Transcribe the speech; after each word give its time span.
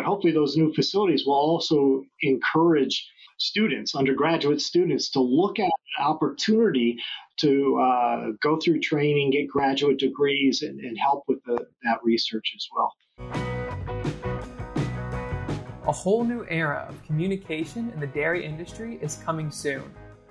but 0.00 0.06
hopefully 0.06 0.32
those 0.32 0.56
new 0.56 0.72
facilities 0.72 1.26
will 1.26 1.34
also 1.34 2.02
encourage 2.22 3.06
students, 3.36 3.94
undergraduate 3.94 4.62
students, 4.62 5.10
to 5.10 5.20
look 5.20 5.58
at 5.58 5.66
an 5.66 6.04
opportunity 6.06 6.96
to 7.38 7.78
uh, 7.78 8.28
go 8.42 8.58
through 8.58 8.80
training, 8.80 9.30
get 9.30 9.46
graduate 9.46 9.98
degrees, 9.98 10.62
and, 10.62 10.80
and 10.80 10.96
help 10.98 11.24
with 11.28 11.38
the, 11.44 11.66
that 11.82 11.98
research 12.02 12.54
as 12.56 12.66
well. 12.74 12.94
A 15.86 15.92
whole 15.92 16.24
new 16.24 16.46
era 16.48 16.86
of 16.88 17.02
communication 17.04 17.90
in 17.90 18.00
the 18.00 18.06
dairy 18.06 18.46
industry 18.46 18.98
is 19.02 19.16
coming 19.16 19.50
soon. 19.50 19.82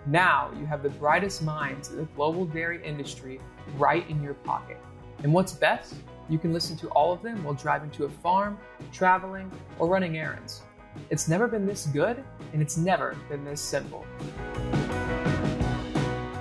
Now 0.08 0.50
you 0.60 0.66
have 0.66 0.82
the 0.82 0.90
brightest 0.90 1.44
minds 1.44 1.90
of 1.90 1.98
the 1.98 2.06
global 2.16 2.44
dairy 2.44 2.84
industry 2.84 3.40
right 3.78 4.10
in 4.10 4.24
your 4.24 4.34
pocket. 4.34 4.78
And 5.22 5.32
what's 5.32 5.52
best? 5.52 5.94
You 6.30 6.38
can 6.38 6.54
listen 6.54 6.78
to 6.78 6.88
all 6.90 7.12
of 7.12 7.24
them 7.24 7.44
while 7.44 7.56
driving 7.56 7.90
to 7.92 8.06
a 8.06 8.10
farm, 8.10 8.60
traveling, 8.92 9.52
or 9.80 9.88
running 9.88 10.18
errands. 10.18 10.62
It's 11.10 11.28
never 11.28 11.48
been 11.48 11.66
this 11.66 11.88
good, 11.88 12.24
and 12.54 12.62
it's 12.62 12.78
never 12.78 13.18
been 13.30 13.44
this 13.44 13.60
simple. 13.60 14.06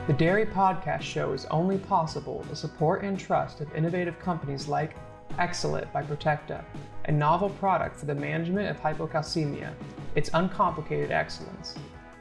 The 0.06 0.14
Dairy 0.16 0.44
Podcast 0.44 1.00
Show 1.00 1.32
is 1.32 1.46
only 1.46 1.78
possible 1.78 2.38
with 2.38 2.50
the 2.50 2.56
support 2.56 3.02
and 3.02 3.18
trust 3.18 3.62
of 3.62 3.74
innovative 3.74 4.18
companies 4.18 4.68
like 4.68 4.94
X-Zelit 5.38 5.91
by 5.91 6.02
Protekta, 6.02 6.64
a 7.06 7.12
novel 7.12 7.48
product 7.50 7.96
for 7.96 8.06
the 8.06 8.14
management 8.14 8.68
of 8.68 8.78
hypocalcemia. 8.80 9.72
It's 10.14 10.30
uncomplicated 10.34 11.10
excellence. 11.10 11.77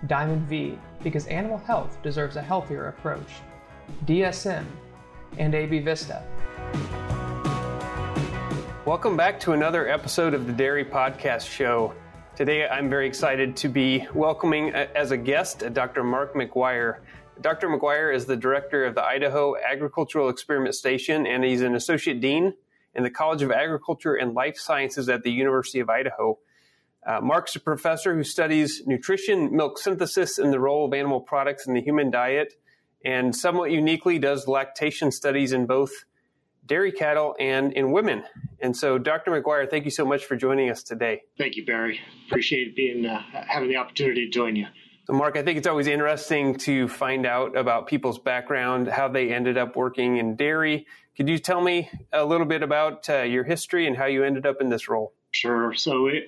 Diamond 0.06 0.44
V, 0.48 0.78
because 1.04 1.28
animal 1.28 1.58
health 1.58 2.02
deserves 2.02 2.38
a 2.38 2.42
healthier 2.42 2.88
approach. 2.88 3.42
DSM 4.06 4.66
and 5.38 5.54
AB 5.54 5.80
Vista. 5.80 6.24
Welcome 8.88 9.18
back 9.18 9.38
to 9.42 9.52
another 9.52 9.90
episode 9.90 10.34
of 10.34 10.48
the 10.48 10.54
Dairy 10.54 10.86
Podcast 10.86 11.50
Show. 11.50 11.94
Today 12.38 12.66
I'm 12.66 12.90
very 12.90 13.06
excited 13.06 13.58
to 13.58 13.68
be 13.68 14.08
welcoming 14.14 14.74
uh, 14.74 14.88
as 14.96 15.12
a 15.12 15.18
guest 15.18 15.62
uh, 15.62 15.68
Dr. 15.68 16.06
Mark 16.06 16.36
McGuire. 16.36 17.00
Dr. 17.42 17.68
McGuire 17.68 18.16
is 18.16 18.28
the 18.28 18.38
director 18.38 18.86
of 18.86 18.96
the 18.96 19.04
Idaho 19.04 19.58
Agricultural 19.58 20.30
Experiment 20.30 20.74
Station 20.74 21.28
and 21.28 21.44
he's 21.44 21.60
an 21.60 21.76
associate 21.76 22.22
dean 22.22 22.54
in 22.96 23.04
the 23.04 23.10
College 23.10 23.42
of 23.42 23.52
Agriculture 23.52 24.16
and 24.16 24.34
Life 24.34 24.58
Sciences 24.58 25.10
at 25.10 25.22
the 25.22 25.32
University 25.32 25.82
of 25.82 25.90
Idaho. 25.90 26.40
Uh, 27.06 27.20
Mark's 27.20 27.58
a 27.58 27.60
professor 27.60 28.16
who 28.16 28.24
studies 28.24 28.84
nutrition, 28.88 29.54
milk 29.54 29.80
synthesis, 29.80 30.38
and 30.38 30.54
the 30.54 30.62
role 30.62 30.86
of 30.86 30.94
animal 30.94 31.20
products 31.20 31.68
in 31.68 31.74
the 31.74 31.82
human 31.82 32.10
diet, 32.10 32.54
and 33.04 33.36
somewhat 33.36 33.70
uniquely 33.70 34.18
does 34.18 34.48
lactation 34.48 35.12
studies 35.12 35.52
in 35.52 35.66
both 35.66 36.06
dairy 36.66 36.94
cattle 36.94 37.36
and 37.38 37.74
in 37.74 37.92
women. 37.92 38.24
And 38.62 38.76
so, 38.76 38.98
Dr. 38.98 39.32
McGuire, 39.32 39.70
thank 39.70 39.86
you 39.86 39.92
so 39.92 40.06
much 40.06 40.26
for 40.26 40.36
joining 40.36 40.70
us 40.70 40.84
today. 40.84 41.22
Thank 41.38 41.56
you, 41.56 41.66
Barry. 41.66 42.00
Appreciate 42.28 42.76
being 42.76 43.06
uh, 43.06 43.22
having 43.48 43.70
the 43.70 43.78
opportunity 43.78 44.26
to 44.26 44.32
join 44.32 44.56
you. 44.56 44.68
So, 45.06 45.14
Mark, 45.14 45.38
I 45.38 45.44
think 45.44 45.58
it's 45.58 45.68
always 45.68 45.88
interesting 45.88 46.56
to 46.56 46.88
find 46.88 47.26
out 47.26 47.56
about 47.56 47.88
people's 47.88 48.20
background, 48.20 48.88
how 48.88 49.08
they 49.08 49.34
ended 49.34 49.58
up 49.58 49.76
working 49.76 50.18
in 50.18 50.36
dairy. 50.36 50.86
Could 51.16 51.30
you 51.30 51.38
tell 51.38 51.62
me 51.62 51.90
a 52.12 52.26
little 52.26 52.46
bit 52.46 52.64
about 52.64 53.10
uh, 53.10 53.22
your 53.22 53.44
history 53.44 53.88
and 53.88 53.96
how 53.96 54.06
you 54.06 54.24
ended 54.24 54.46
up 54.46 54.58
in 54.60 54.70
this 54.70 54.90
role? 54.90 55.14
Sure. 55.32 55.74
So, 55.76 56.08
it, 56.08 56.24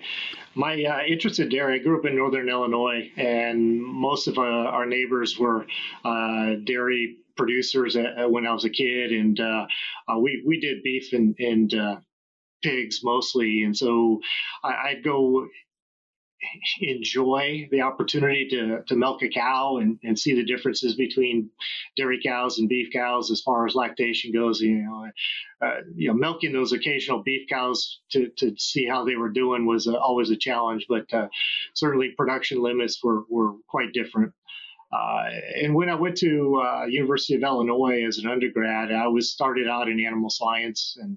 my 0.56 0.84
uh, 0.84 1.02
interest 1.08 1.40
in 1.40 1.50
dairy, 1.50 1.80
I 1.80 1.84
grew 1.84 2.00
up 2.00 2.06
in 2.06 2.16
northern 2.16 2.48
Illinois, 2.48 3.10
and 3.18 3.82
most 3.82 4.28
of 4.28 4.38
uh, 4.38 4.42
our 4.42 4.86
neighbors 4.86 5.38
were 5.38 5.66
uh, 6.06 6.56
dairy 6.64 7.18
producers 7.36 7.96
when 8.28 8.46
I 8.46 8.54
was 8.54 8.66
a 8.66 8.70
kid, 8.70 9.12
and 9.12 9.40
uh, 9.40 9.66
uh, 10.08 10.20
we 10.20 10.44
we 10.46 10.60
did 10.60 10.84
beef 10.84 11.14
and 11.14 11.36
and 11.40 11.74
pigs 12.62 13.02
mostly, 13.04 13.64
and 13.64 13.76
so 13.76 14.20
I, 14.64 14.94
would 14.96 15.04
go 15.04 15.48
enjoy 16.82 17.68
the 17.72 17.82
opportunity 17.82 18.48
to, 18.50 18.82
to 18.88 18.96
milk 18.96 19.22
a 19.24 19.30
cow 19.30 19.78
and, 19.78 20.00
and 20.04 20.18
see 20.18 20.34
the 20.34 20.46
differences 20.46 20.96
between 20.96 21.50
dairy 21.98 22.20
cows 22.24 22.60
and 22.60 22.70
beef 22.70 22.90
cows 22.94 23.32
as 23.32 23.42
far 23.42 23.66
as 23.66 23.76
lactation 23.76 24.32
goes. 24.32 24.62
You 24.62 24.84
know, 24.84 25.10
uh, 25.62 25.82
you 25.96 26.08
know, 26.08 26.14
milking 26.14 26.54
those 26.54 26.72
occasional 26.72 27.24
beef 27.24 27.48
cows 27.50 28.00
to, 28.12 28.30
to 28.38 28.56
see 28.58 28.88
how 28.88 29.06
they 29.06 29.16
were 29.16 29.30
doing 29.30 29.66
was 29.66 29.88
uh, 29.88 29.96
always 29.96 30.30
a 30.30 30.38
challenge, 30.38 30.86
but 30.88 31.14
uh, 31.14 31.28
certainly 31.74 32.12
production 32.16 32.62
limits 32.62 33.04
were, 33.04 33.24
were 33.30 33.54
quite 33.68 33.94
different. 33.94 34.34
Uh, 34.92 35.26
and 35.62 35.76
when 35.76 35.88
I 35.88 35.94
went 35.94 36.18
to 36.18 36.64
uh, 36.66 36.86
University 36.86 37.36
of 37.36 37.44
Illinois 37.44 38.04
as 38.08 38.18
an 38.18 38.28
undergrad, 38.28 38.92
I 38.92 39.08
was 39.08 39.32
started 39.32 39.68
out 39.68 39.88
in 39.88 40.04
animal 40.04 40.32
science, 40.32 40.98
and 41.00 41.16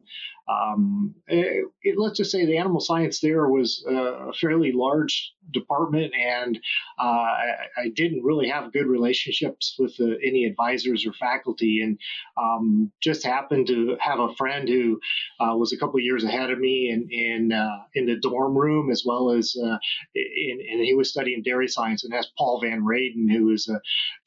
um, 0.49 1.15
it, 1.29 1.67
it, 1.83 1.95
let's 1.99 2.17
just 2.17 2.33
say 2.33 2.45
the 2.45 2.59
animal 2.59 2.81
science 2.81 3.21
there 3.21 3.49
was 3.49 3.85
a 3.89 4.33
fairly 4.41 4.73
large 4.75 5.33
department, 5.53 6.13
and 6.15 6.59
uh, 7.01 7.05
I, 7.05 7.45
I, 7.77 7.89
didn't 7.95 8.25
really 8.25 8.49
have 8.49 8.73
good 8.73 8.87
relationships 8.87 9.77
with 9.79 9.97
the, 9.97 10.19
any 10.25 10.45
advisors 10.45 11.07
or 11.07 11.13
faculty, 11.13 11.83
and 11.83 11.99
um, 12.37 12.91
just 13.01 13.25
happened 13.25 13.69
to 13.69 13.97
have 14.01 14.19
a 14.19 14.35
friend 14.35 14.69
who 14.69 14.99
uh, 15.41 15.57
was 15.57 15.73
a 15.73 15.79
couple 15.79 16.01
years 16.01 16.25
ahead 16.25 16.51
of 16.51 16.59
me 16.59 16.91
in 16.91 17.09
in, 17.11 17.53
uh, 17.53 17.85
in 17.95 18.07
the 18.07 18.19
dorm 18.21 18.57
room 18.57 18.91
as 18.91 19.05
well 19.07 19.31
as 19.31 19.55
uh, 19.63 19.77
in, 20.15 20.59
and 20.71 20.81
he 20.81 20.95
was 20.95 21.11
studying 21.11 21.43
dairy 21.43 21.69
science, 21.69 22.03
and 22.03 22.13
that's 22.13 22.33
Paul 22.37 22.61
Van 22.61 22.83
Raden, 22.83 23.31
who 23.31 23.51
is 23.51 23.69
a 23.69 23.81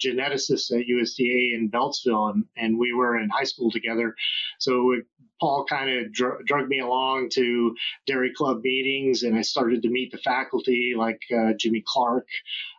geneticist 0.06 0.72
at 0.72 0.86
USDA 0.88 1.56
in 1.56 1.70
Beltsville, 1.74 2.32
and, 2.34 2.46
and 2.56 2.80
we 2.80 2.94
were 2.94 3.18
in 3.18 3.30
high 3.30 3.44
school 3.44 3.70
together, 3.72 4.16
so 4.60 4.96
Paul 5.40 5.66
kind 5.66 5.90
of 5.90 6.14
dr- 6.14 6.46
drug 6.46 6.68
me 6.68 6.80
along 6.80 7.30
to 7.34 7.76
Dairy 8.08 8.32
Club 8.34 8.62
meetings, 8.64 9.24
and 9.24 9.38
I 9.38 9.42
started 9.42 9.82
to 9.84 9.90
meet 9.90 10.12
the 10.12 10.18
faculty 10.18 10.94
like 10.98 11.22
uh, 11.36 11.54
Jimmy 11.58 11.84
Clark, 11.86 12.28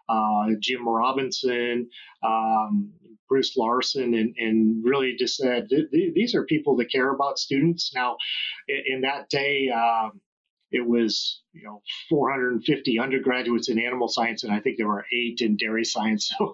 uh, 0.09 0.47
Jim 0.61 0.89
Robinson, 0.89 1.89
um, 2.23 2.93
Bruce 3.29 3.57
Larson, 3.57 4.15
and, 4.15 4.35
and, 4.39 4.85
really 4.85 5.17
just 5.19 5.37
said 5.37 5.69
th- 5.69 5.91
th- 5.91 6.15
these 6.15 6.35
are 6.35 6.45
people 6.45 6.77
that 6.77 6.93
care 6.93 7.13
about 7.13 7.39
students. 7.39 7.93
Now, 7.95 8.17
in, 8.69 8.83
in 8.87 9.01
that 9.01 9.29
day, 9.29 9.69
um, 9.69 10.21
it 10.71 10.87
was 10.87 11.43
you 11.53 11.63
know 11.65 11.83
450 12.09 12.99
undergraduates 12.99 13.69
in 13.69 13.79
animal 13.79 14.09
science 14.09 14.45
and 14.45 14.53
i 14.53 14.61
think 14.61 14.77
there 14.77 14.89
were 14.89 15.07
eight 15.13 15.41
in 15.41 15.57
dairy 15.57 15.85
science. 15.85 16.33
So 16.39 16.53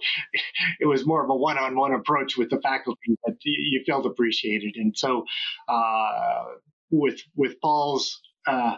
it 0.81 0.87
was 0.87 1.07
more 1.07 1.25
of 1.25 1.31
a 1.31 1.35
one-on-one 1.35 1.93
approach 1.93 2.37
with 2.37 2.51
the 2.51 2.61
faculty 2.61 3.17
that 3.25 3.37
you 3.45 3.83
felt 3.87 4.07
appreciated. 4.07 4.77
And 4.77 4.97
so 4.97 5.25
uh, 5.69 6.45
with 6.91 7.21
with 7.35 7.61
paul's 7.61 8.21
uh, 8.47 8.77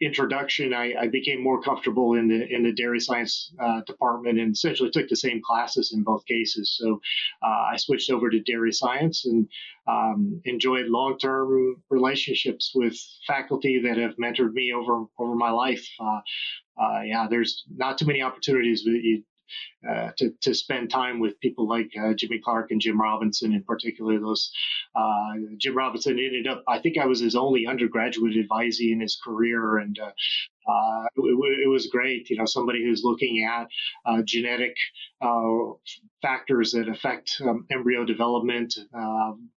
introduction, 0.00 0.72
I, 0.72 0.94
I, 0.94 1.08
became 1.08 1.42
more 1.42 1.60
comfortable 1.60 2.14
in 2.14 2.28
the 2.28 2.46
in 2.48 2.62
the 2.62 2.72
dairy 2.72 3.00
science 3.00 3.52
uh, 3.60 3.80
department 3.82 4.38
and 4.38 4.52
essentially 4.52 4.90
took 4.90 5.08
the 5.08 5.16
same 5.16 5.40
classes 5.44 5.92
in 5.94 6.02
both 6.02 6.24
cases. 6.26 6.76
So 6.80 7.00
uh, 7.42 7.72
I 7.72 7.76
switched 7.76 8.10
over 8.10 8.30
to 8.30 8.40
dairy 8.40 8.72
science 8.72 9.26
and 9.26 9.48
um, 9.88 10.40
enjoyed 10.44 10.86
long 10.86 11.18
term 11.18 11.82
relationships 11.90 12.72
with 12.74 12.96
faculty 13.26 13.80
that 13.82 13.96
have 13.96 14.16
mentored 14.16 14.52
me 14.52 14.72
over 14.72 15.04
over 15.18 15.34
my 15.34 15.50
life. 15.50 15.86
Uh, 15.98 16.20
uh, 16.80 17.00
yeah, 17.02 17.26
there's 17.28 17.64
not 17.76 17.98
too 17.98 18.06
many 18.06 18.22
opportunities 18.22 18.84
that 18.84 19.00
you 19.02 19.22
uh, 19.88 20.10
to, 20.18 20.30
to 20.42 20.54
spend 20.54 20.90
time 20.90 21.20
with 21.20 21.40
people 21.40 21.68
like 21.68 21.90
uh, 22.00 22.12
Jimmy 22.14 22.40
Clark 22.42 22.70
and 22.70 22.80
Jim 22.80 23.00
Robinson, 23.00 23.52
in 23.52 23.62
particular. 23.62 24.18
Those 24.18 24.50
uh, 24.94 25.32
Jim 25.56 25.76
Robinson 25.76 26.18
ended 26.18 26.46
up, 26.46 26.62
I 26.68 26.78
think 26.80 26.98
I 26.98 27.06
was 27.06 27.20
his 27.20 27.36
only 27.36 27.66
undergraduate 27.66 28.34
advisee 28.34 28.92
in 28.92 29.00
his 29.00 29.18
career, 29.22 29.78
and 29.78 29.98
uh, 29.98 30.12
uh, 30.70 31.06
it, 31.16 31.64
it, 31.64 31.68
was 31.68 31.86
great. 31.86 32.28
You 32.30 32.36
know, 32.36 32.46
somebody 32.46 32.84
who's 32.84 33.02
looking 33.02 33.44
at 33.44 33.68
genetic 34.24 34.74
factors 36.22 36.72
that 36.72 36.88
affect 36.88 37.40
um, 37.42 37.66
embryo 37.70 38.04
development. 38.04 38.74
Um, 38.94 39.50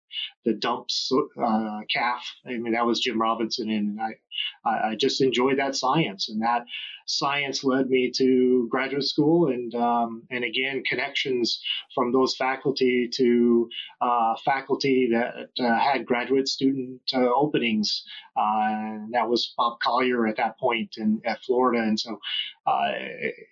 the 0.45 0.55
DUMPS 0.55 1.11
uh, 1.43 1.81
calf. 1.93 2.25
I 2.47 2.51
mean, 2.59 2.73
that 2.73 2.87
was 2.87 3.01
Jim 3.01 3.21
Robinson, 3.21 3.71
and 3.71 3.99
I, 4.01 4.91
I 4.91 4.97
just 4.97 5.21
enjoyed 5.21 5.59
that 5.59 5.77
science, 5.77 6.29
and 6.29 6.43
that 6.43 6.65
science 7.07 7.65
led 7.65 7.89
me 7.89 8.11
to 8.17 8.67
graduate 8.71 9.05
school, 9.05 9.49
and 9.49 9.75
um, 9.75 10.23
and 10.31 10.45
again 10.45 10.83
connections 10.85 11.61
from 11.95 12.13
those 12.13 12.37
faculty 12.37 13.09
to 13.15 13.69
uh, 14.01 14.35
faculty 14.45 15.11
that 15.13 15.49
uh, 15.63 15.79
had 15.79 16.07
graduate 16.07 16.49
student 16.49 17.01
uh, 17.15 17.29
openings. 17.35 18.05
Uh, 18.37 18.99
that 19.13 19.29
was 19.29 19.53
Bob 19.57 19.79
Collier 19.81 20.27
at 20.27 20.37
that 20.37 20.59
point 20.59 20.95
in 20.97 21.21
at 21.25 21.43
Florida, 21.43 21.83
and 21.83 21.99
so 21.99 22.19
uh, 22.67 22.93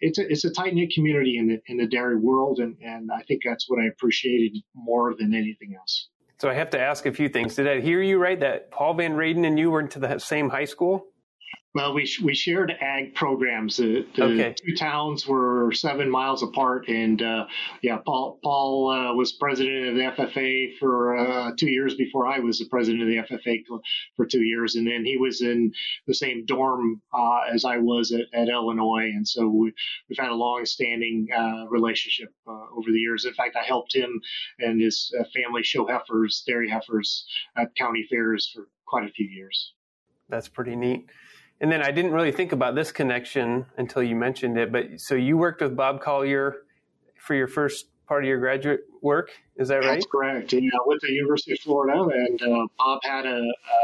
it's 0.01 0.19
a, 0.19 0.31
it's 0.31 0.45
a 0.45 0.53
tight 0.53 0.75
knit 0.75 0.93
community 0.95 1.39
in 1.39 1.49
the 1.49 1.61
in 1.67 1.77
the 1.77 1.87
dairy 1.87 2.17
world, 2.17 2.59
and 2.59 2.77
and 2.81 3.11
I 3.13 3.23
think 3.23 3.43
that's 3.45 3.69
what 3.69 3.81
I 3.81 3.87
appreciated 3.87 4.63
more 4.75 5.15
than 5.19 5.35
anything 5.35 5.75
else. 5.79 6.09
So 6.41 6.49
I 6.49 6.55
have 6.55 6.71
to 6.71 6.81
ask 6.81 7.05
a 7.05 7.13
few 7.13 7.29
things. 7.29 7.55
Did 7.55 7.69
I 7.69 7.81
hear 7.83 8.01
you 8.01 8.17
right 8.17 8.41
that 8.41 8.71
Paul 8.71 8.95
Van 8.95 9.13
Raden 9.13 9.47
and 9.47 9.59
you 9.59 9.71
were 9.71 9.81
into 9.81 9.99
the 9.99 10.19
same 10.19 10.49
high 10.49 10.65
school? 10.65 11.10
Well, 11.73 11.95
we 11.95 12.13
we 12.25 12.35
shared 12.35 12.73
ag 12.81 13.15
programs. 13.15 13.77
The, 13.77 14.05
the 14.17 14.25
okay. 14.25 14.55
two 14.55 14.75
towns 14.75 15.25
were 15.25 15.71
seven 15.71 16.11
miles 16.11 16.43
apart, 16.43 16.89
and 16.89 17.23
uh, 17.23 17.47
yeah, 17.81 17.99
Paul 18.05 18.41
Paul 18.43 18.91
uh, 18.91 19.15
was 19.15 19.35
president 19.35 19.91
of 19.91 19.95
the 19.95 20.25
FFA 20.25 20.77
for 20.79 21.17
uh, 21.17 21.53
two 21.57 21.71
years 21.71 21.95
before 21.95 22.27
I 22.27 22.41
was 22.41 22.59
the 22.59 22.67
president 22.69 23.03
of 23.03 23.09
the 23.09 23.37
FFA 23.37 23.63
for 24.17 24.27
two 24.27 24.43
years, 24.43 24.75
and 24.75 24.85
then 24.85 25.05
he 25.05 25.17
was 25.17 25.43
in 25.43 25.73
the 26.09 26.15
same 26.15 26.45
dorm 26.45 27.03
uh, 27.15 27.43
as 27.53 27.65
I 27.65 27.79
was 27.79 28.11
at, 28.11 28.27
at, 28.35 28.49
Illinois, 28.49 29.13
and 29.15 29.27
so 29.27 29.47
we, 29.47 29.73
have 30.09 30.25
had 30.25 30.33
a 30.33 30.35
long-standing 30.35 31.29
uh, 31.33 31.69
relationship 31.69 32.35
uh, 32.49 32.67
over 32.77 32.91
the 32.91 32.99
years. 32.99 33.27
In 33.27 33.35
fact, 33.35 33.55
I 33.55 33.65
helped 33.65 33.95
him 33.95 34.21
and 34.59 34.81
his 34.81 35.15
family 35.33 35.63
show 35.63 35.87
heifers, 35.87 36.43
dairy 36.45 36.69
heifers, 36.69 37.25
at 37.57 37.77
county 37.77 38.05
fairs 38.11 38.51
for 38.53 38.67
quite 38.87 39.09
a 39.09 39.13
few 39.13 39.29
years. 39.29 39.73
That's 40.29 40.49
pretty 40.49 40.75
neat. 40.75 41.07
And 41.61 41.71
then 41.71 41.83
I 41.83 41.91
didn't 41.91 42.13
really 42.13 42.33
think 42.33 42.53
about 42.53 42.75
this 42.75 42.91
connection 42.91 43.67
until 43.77 44.03
you 44.03 44.17
mentioned 44.17 44.57
it. 44.57 44.73
But 44.73 45.01
so 45.01 45.15
you 45.15 45.37
worked 45.37 45.61
with 45.61 45.77
Bob 45.77 46.01
Collier 46.01 46.65
for 47.21 47.35
your 47.35 47.49
first 47.49 47.87
part 48.09 48.25
of 48.25 48.29
your 48.29 48.41
graduate 48.41 48.81
work, 49.03 49.31
is 49.55 49.69
that 49.69 49.85
right? 49.85 50.01
That's 50.01 50.09
correct. 50.11 50.53
Yeah, 50.53 50.67
i 50.67 50.83
with 50.83 50.99
the 51.05 51.13
University 51.13 51.53
of 51.53 51.61
Florida, 51.61 52.01
and 52.01 52.43
uh, 52.43 52.67
Bob 52.75 52.99
had 53.05 53.23
a, 53.23 53.39
a 53.39 53.79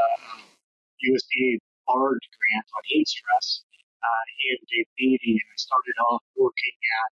USDA 1.05 1.62
BARD 1.87 2.19
grant 2.19 2.67
on 2.75 2.82
heat 2.90 3.06
stress. 3.06 3.62
Uh, 4.02 4.23
he 4.34 4.56
and 4.56 4.62
Dave 4.67 4.90
Beede, 4.96 5.38
and 5.38 5.46
I 5.46 5.58
started 5.61 5.96
off 6.11 6.26
working 6.34 6.75
at, 6.75 7.11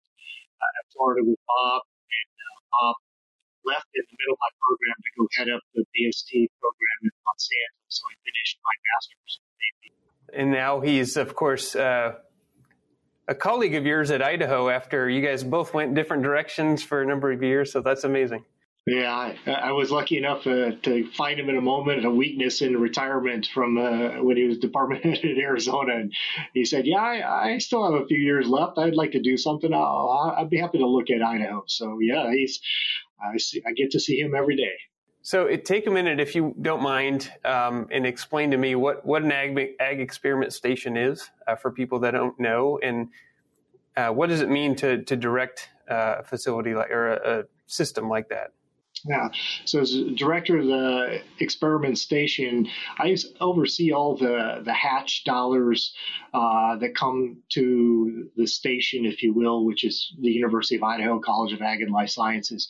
uh, 0.58 0.78
at 0.80 0.84
Florida 0.90 1.22
with 1.22 1.38
Bob, 1.46 1.86
and 1.86 2.34
uh, 2.34 2.58
Bob 2.72 2.96
left 3.62 3.88
in 3.94 4.02
the 4.10 4.16
middle 4.18 4.34
of 4.34 4.42
my 4.42 4.52
program 4.58 4.96
to 4.98 5.10
go 5.14 5.24
head 5.38 5.48
up 5.54 5.62
the 5.76 5.84
BST 5.94 6.50
program 6.58 6.98
in 7.04 7.14
Monsanto. 7.22 7.78
So 7.94 8.10
I 8.10 8.14
finished 8.26 8.58
my 8.64 8.74
master's 8.90 9.38
and 10.32 10.50
now 10.50 10.80
he's, 10.80 11.16
of 11.16 11.34
course, 11.34 11.74
uh, 11.76 12.14
a 13.26 13.34
colleague 13.34 13.74
of 13.74 13.86
yours 13.86 14.10
at 14.10 14.22
Idaho 14.22 14.68
after 14.68 15.08
you 15.08 15.24
guys 15.24 15.42
both 15.42 15.72
went 15.74 15.94
different 15.94 16.22
directions 16.22 16.82
for 16.82 17.02
a 17.02 17.06
number 17.06 17.32
of 17.32 17.42
years. 17.42 17.72
So 17.72 17.80
that's 17.80 18.04
amazing. 18.04 18.44
Yeah, 18.86 19.10
I, 19.10 19.50
I 19.50 19.72
was 19.72 19.90
lucky 19.90 20.18
enough 20.18 20.46
uh, 20.46 20.72
to 20.82 21.10
find 21.12 21.40
him 21.40 21.48
in 21.48 21.56
a 21.56 21.62
moment 21.62 22.04
of 22.04 22.12
weakness 22.12 22.60
in 22.60 22.78
retirement 22.78 23.46
from 23.46 23.78
uh, 23.78 24.22
when 24.22 24.36
he 24.36 24.44
was 24.44 24.58
department 24.58 25.04
head 25.04 25.24
in 25.24 25.40
Arizona. 25.40 25.94
And 25.94 26.12
he 26.52 26.66
said, 26.66 26.86
Yeah, 26.86 27.00
I, 27.00 27.52
I, 27.52 27.58
still 27.58 27.90
have 27.90 28.02
a 28.02 28.06
few 28.06 28.18
years 28.18 28.46
left. 28.46 28.76
I'd 28.76 28.94
like 28.94 29.12
to 29.12 29.22
do 29.22 29.38
something. 29.38 29.72
I'll, 29.72 30.34
I'd 30.36 30.50
be 30.50 30.58
happy 30.58 30.78
to 30.78 30.86
look 30.86 31.08
at 31.08 31.22
Idaho. 31.22 31.64
So, 31.66 31.98
yeah, 32.02 32.30
he's 32.30 32.60
I, 33.24 33.38
see, 33.38 33.62
I 33.66 33.72
get 33.72 33.92
to 33.92 34.00
see 34.00 34.20
him 34.20 34.34
every 34.34 34.56
day. 34.56 34.74
So 35.26 35.46
it, 35.46 35.64
take 35.64 35.86
a 35.86 35.90
minute, 35.90 36.20
if 36.20 36.34
you 36.34 36.54
don't 36.60 36.82
mind, 36.82 37.32
um, 37.46 37.88
and 37.90 38.04
explain 38.04 38.50
to 38.50 38.58
me 38.58 38.74
what, 38.74 39.06
what 39.06 39.22
an 39.22 39.32
ag, 39.32 39.58
ag 39.80 39.98
experiment 39.98 40.52
station 40.52 40.98
is 40.98 41.30
uh, 41.48 41.56
for 41.56 41.70
people 41.70 42.00
that 42.00 42.10
don't 42.10 42.38
know, 42.38 42.78
and 42.82 43.08
uh, 43.96 44.10
what 44.10 44.28
does 44.28 44.42
it 44.42 44.50
mean 44.50 44.76
to, 44.76 45.02
to 45.04 45.16
direct 45.16 45.70
uh, 45.90 46.16
a 46.18 46.24
facility 46.24 46.74
like, 46.74 46.90
or 46.90 47.14
a, 47.14 47.40
a 47.40 47.44
system 47.64 48.06
like 48.06 48.28
that? 48.28 48.52
Yeah. 49.06 49.28
So 49.66 49.80
as 49.80 49.94
director 50.16 50.58
of 50.58 50.66
the 50.66 51.20
experiment 51.38 51.98
station, 51.98 52.66
I 52.98 53.14
oversee 53.38 53.92
all 53.92 54.16
the, 54.16 54.62
the 54.64 54.72
hatch 54.72 55.24
dollars 55.24 55.94
uh, 56.32 56.76
that 56.76 56.96
come 56.96 57.36
to 57.50 58.30
the 58.36 58.46
station, 58.46 59.04
if 59.04 59.22
you 59.22 59.34
will, 59.34 59.66
which 59.66 59.84
is 59.84 60.10
the 60.20 60.30
University 60.30 60.76
of 60.76 60.82
Idaho 60.82 61.20
College 61.20 61.52
of 61.52 61.60
Ag 61.60 61.82
and 61.82 61.92
Life 61.92 62.10
Sciences. 62.10 62.66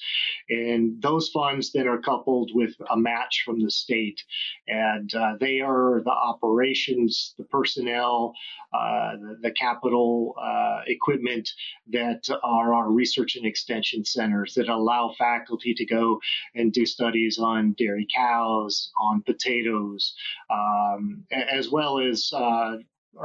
And 0.51 1.01
those 1.01 1.29
funds 1.29 1.71
then 1.73 1.87
are 1.87 2.01
coupled 2.01 2.51
with 2.53 2.75
a 2.91 2.97
match 2.97 3.43
from 3.45 3.63
the 3.63 3.71
state. 3.71 4.21
And 4.67 5.15
uh, 5.15 5.35
they 5.39 5.61
are 5.61 6.03
the 6.05 6.11
operations, 6.11 7.35
the 7.39 7.45
personnel, 7.45 8.35
uh, 8.75 9.13
the, 9.17 9.37
the, 9.43 9.51
capital 9.53 10.35
uh, 10.43 10.81
equipment 10.89 11.49
that 11.93 12.29
are 12.43 12.75
our 12.75 12.91
research 12.91 13.37
and 13.37 13.47
extension 13.47 14.05
centers 14.05 14.55
that 14.55 14.69
allow 14.69 15.15
faculty 15.17 15.73
to 15.75 15.85
go 15.85 16.19
and 16.55 16.73
do 16.73 16.87
studies 16.87 17.39
on 17.39 17.75
dairy 17.79 18.07
cows, 18.15 18.91
on 19.01 19.23
potatoes, 19.23 20.15
um, 20.51 21.25
as 21.31 21.71
well 21.71 21.99
as 21.99 22.31
uh, 22.35 22.77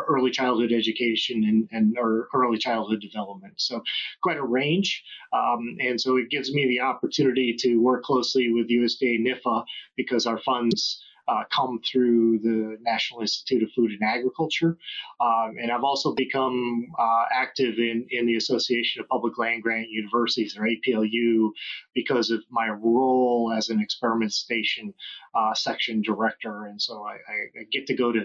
early 0.07 0.31
childhood 0.31 0.71
education 0.71 1.43
and, 1.43 1.67
and 1.71 1.97
or 1.97 2.27
early 2.33 2.57
childhood 2.57 3.01
development. 3.01 3.53
So 3.57 3.81
quite 4.21 4.37
a 4.37 4.43
range. 4.43 5.03
Um, 5.33 5.77
and 5.79 5.99
so 5.99 6.17
it 6.17 6.29
gives 6.29 6.53
me 6.53 6.67
the 6.67 6.81
opportunity 6.81 7.55
to 7.59 7.77
work 7.77 8.03
closely 8.03 8.51
with 8.51 8.69
USDA 8.69 9.19
NIFA 9.19 9.63
because 9.95 10.25
our 10.25 10.39
funds 10.39 11.03
uh, 11.29 11.43
come 11.53 11.79
through 11.89 12.39
the 12.39 12.77
National 12.81 13.21
Institute 13.21 13.63
of 13.63 13.69
Food 13.75 13.91
and 13.91 14.03
Agriculture. 14.03 14.77
Um, 15.21 15.55
and 15.61 15.71
I've 15.71 15.83
also 15.83 16.15
become 16.15 16.87
uh, 16.97 17.25
active 17.33 17.75
in, 17.77 18.07
in 18.09 18.25
the 18.25 18.35
Association 18.35 19.01
of 19.01 19.07
Public 19.09 19.37
Land 19.37 19.63
Grant 19.63 19.89
Universities, 19.89 20.57
or 20.57 20.67
APLU, 20.67 21.51
because 21.93 22.31
of 22.31 22.41
my 22.49 22.69
role 22.69 23.53
as 23.55 23.69
an 23.69 23.79
experiment 23.79 24.33
station 24.33 24.93
uh, 25.35 25.53
section 25.53 26.01
director. 26.01 26.65
And 26.65 26.81
so 26.81 27.03
I, 27.03 27.13
I, 27.13 27.63
get 27.71 27.85
to 27.87 27.95
go 27.95 28.11
to 28.11 28.21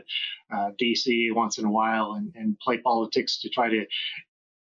uh, 0.53 0.71
DC 0.81 1.35
once 1.35 1.59
in 1.59 1.67
a 1.67 1.71
while 1.71 2.15
and, 2.15 2.33
and 2.35 2.59
play 2.59 2.79
politics 2.79 3.41
to 3.43 3.51
try 3.51 3.69
to 3.69 3.85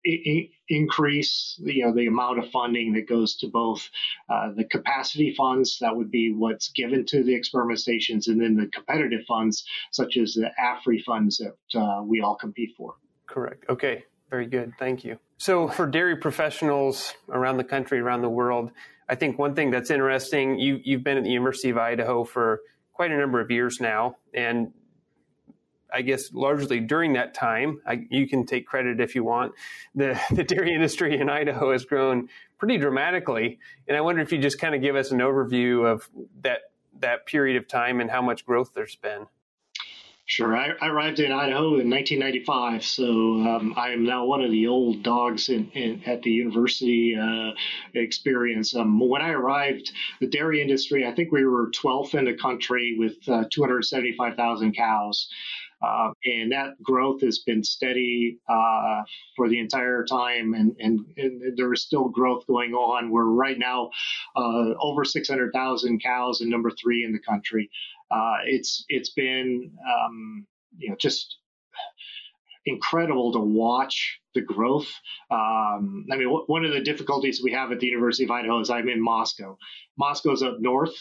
increase 0.03 1.59
you 1.59 1.85
know 1.85 1.93
the 1.93 2.07
amount 2.07 2.39
of 2.39 2.49
funding 2.49 2.93
that 2.93 3.07
goes 3.07 3.35
to 3.35 3.47
both 3.47 3.89
uh, 4.29 4.51
the 4.55 4.63
capacity 4.63 5.33
funds 5.35 5.77
that 5.79 5.95
would 5.95 6.09
be 6.09 6.33
what's 6.33 6.69
given 6.69 7.05
to 7.05 7.23
the 7.23 7.35
experiment 7.35 7.79
stations 7.79 8.27
and 8.27 8.41
then 8.41 8.55
the 8.55 8.67
competitive 8.67 9.21
funds 9.27 9.63
such 9.91 10.17
as 10.17 10.33
the 10.33 10.49
AFRI 10.59 11.03
funds 11.03 11.37
that 11.37 11.79
uh, 11.79 12.01
we 12.03 12.21
all 12.21 12.35
compete 12.35 12.71
for. 12.77 12.95
Correct. 13.27 13.65
Okay. 13.69 14.03
Very 14.29 14.47
good. 14.47 14.73
Thank 14.79 15.03
you. 15.03 15.19
So 15.37 15.67
for 15.67 15.85
dairy 15.85 16.15
professionals 16.15 17.13
around 17.29 17.57
the 17.57 17.63
country, 17.65 17.99
around 17.99 18.21
the 18.21 18.29
world, 18.29 18.71
I 19.09 19.15
think 19.15 19.37
one 19.37 19.55
thing 19.55 19.71
that's 19.71 19.91
interesting, 19.91 20.57
you, 20.57 20.79
you've 20.83 21.03
been 21.03 21.17
at 21.17 21.25
the 21.25 21.31
University 21.31 21.69
of 21.69 21.77
Idaho 21.77 22.23
for 22.23 22.61
quite 22.93 23.11
a 23.11 23.17
number 23.17 23.41
of 23.41 23.51
years 23.51 23.81
now, 23.81 24.15
and 24.33 24.71
I 25.91 26.01
guess 26.01 26.31
largely 26.33 26.79
during 26.79 27.13
that 27.13 27.33
time, 27.33 27.81
I, 27.85 28.05
you 28.09 28.27
can 28.27 28.45
take 28.45 28.65
credit 28.65 28.99
if 28.99 29.15
you 29.15 29.23
want. 29.23 29.53
The, 29.95 30.19
the 30.31 30.43
dairy 30.43 30.73
industry 30.73 31.19
in 31.19 31.29
Idaho 31.29 31.71
has 31.71 31.85
grown 31.85 32.29
pretty 32.57 32.77
dramatically, 32.77 33.59
and 33.87 33.97
I 33.97 34.01
wonder 34.01 34.21
if 34.21 34.31
you 34.31 34.37
just 34.37 34.59
kind 34.59 34.75
of 34.75 34.81
give 34.81 34.95
us 34.95 35.11
an 35.11 35.19
overview 35.19 35.91
of 35.91 36.09
that 36.41 36.59
that 36.99 37.25
period 37.25 37.57
of 37.57 37.67
time 37.67 37.99
and 37.99 38.11
how 38.11 38.21
much 38.21 38.45
growth 38.45 38.71
there's 38.75 38.95
been. 38.95 39.25
Sure. 40.31 40.55
I, 40.55 40.69
I 40.81 40.87
arrived 40.87 41.19
in 41.19 41.33
Idaho 41.33 41.79
in 41.79 41.89
1995, 41.89 42.85
so 42.85 43.03
um, 43.03 43.73
I 43.75 43.89
am 43.89 44.05
now 44.05 44.23
one 44.23 44.41
of 44.41 44.49
the 44.49 44.67
old 44.67 45.03
dogs 45.03 45.49
in, 45.49 45.69
in 45.71 46.03
at 46.05 46.21
the 46.21 46.29
university 46.29 47.17
uh, 47.21 47.51
experience. 47.93 48.73
Um, 48.73 48.97
when 48.97 49.21
I 49.21 49.31
arrived, 49.31 49.91
the 50.21 50.27
dairy 50.27 50.61
industry, 50.61 51.05
I 51.05 51.13
think 51.13 51.33
we 51.33 51.43
were 51.43 51.69
12th 51.71 52.13
in 52.15 52.23
the 52.23 52.33
country 52.33 52.95
with 52.97 53.17
uh, 53.27 53.43
275,000 53.51 54.73
cows. 54.73 55.27
Uh, 55.81 56.11
and 56.25 56.51
that 56.51 56.81
growth 56.83 57.21
has 57.21 57.39
been 57.39 57.63
steady 57.63 58.37
uh, 58.47 59.01
for 59.35 59.49
the 59.49 59.59
entire 59.59 60.05
time, 60.05 60.53
and, 60.53 60.75
and, 60.79 60.99
and, 61.17 61.57
there 61.57 61.73
is 61.73 61.81
still 61.81 62.07
growth 62.09 62.45
going 62.47 62.73
on. 62.73 63.09
We're 63.09 63.25
right 63.25 63.57
now 63.57 63.89
uh, 64.35 64.73
over 64.79 65.03
600,000 65.03 66.01
cows 66.01 66.41
and 66.41 66.49
number 66.49 66.71
three 66.71 67.03
in 67.03 67.11
the 67.13 67.19
country. 67.19 67.69
Uh, 68.11 68.37
it's 68.45 68.85
it's 68.89 69.11
been 69.11 69.71
um, 69.87 70.45
you 70.77 70.89
know 70.89 70.95
just 70.99 71.37
incredible 72.65 73.33
to 73.33 73.39
watch 73.39 74.19
the 74.33 74.41
growth. 74.41 74.87
Um, 75.29 76.05
I 76.11 76.15
mean, 76.15 76.27
w- 76.27 76.45
one 76.47 76.63
of 76.63 76.71
the 76.71 76.79
difficulties 76.81 77.41
we 77.43 77.51
have 77.51 77.71
at 77.71 77.79
the 77.79 77.87
University 77.87 78.23
of 78.23 78.31
Idaho 78.31 78.59
is 78.59 78.69
I'm 78.69 78.87
in 78.87 79.03
Moscow. 79.03 79.57
Moscow's 79.97 80.43
up 80.43 80.57
north. 80.59 80.93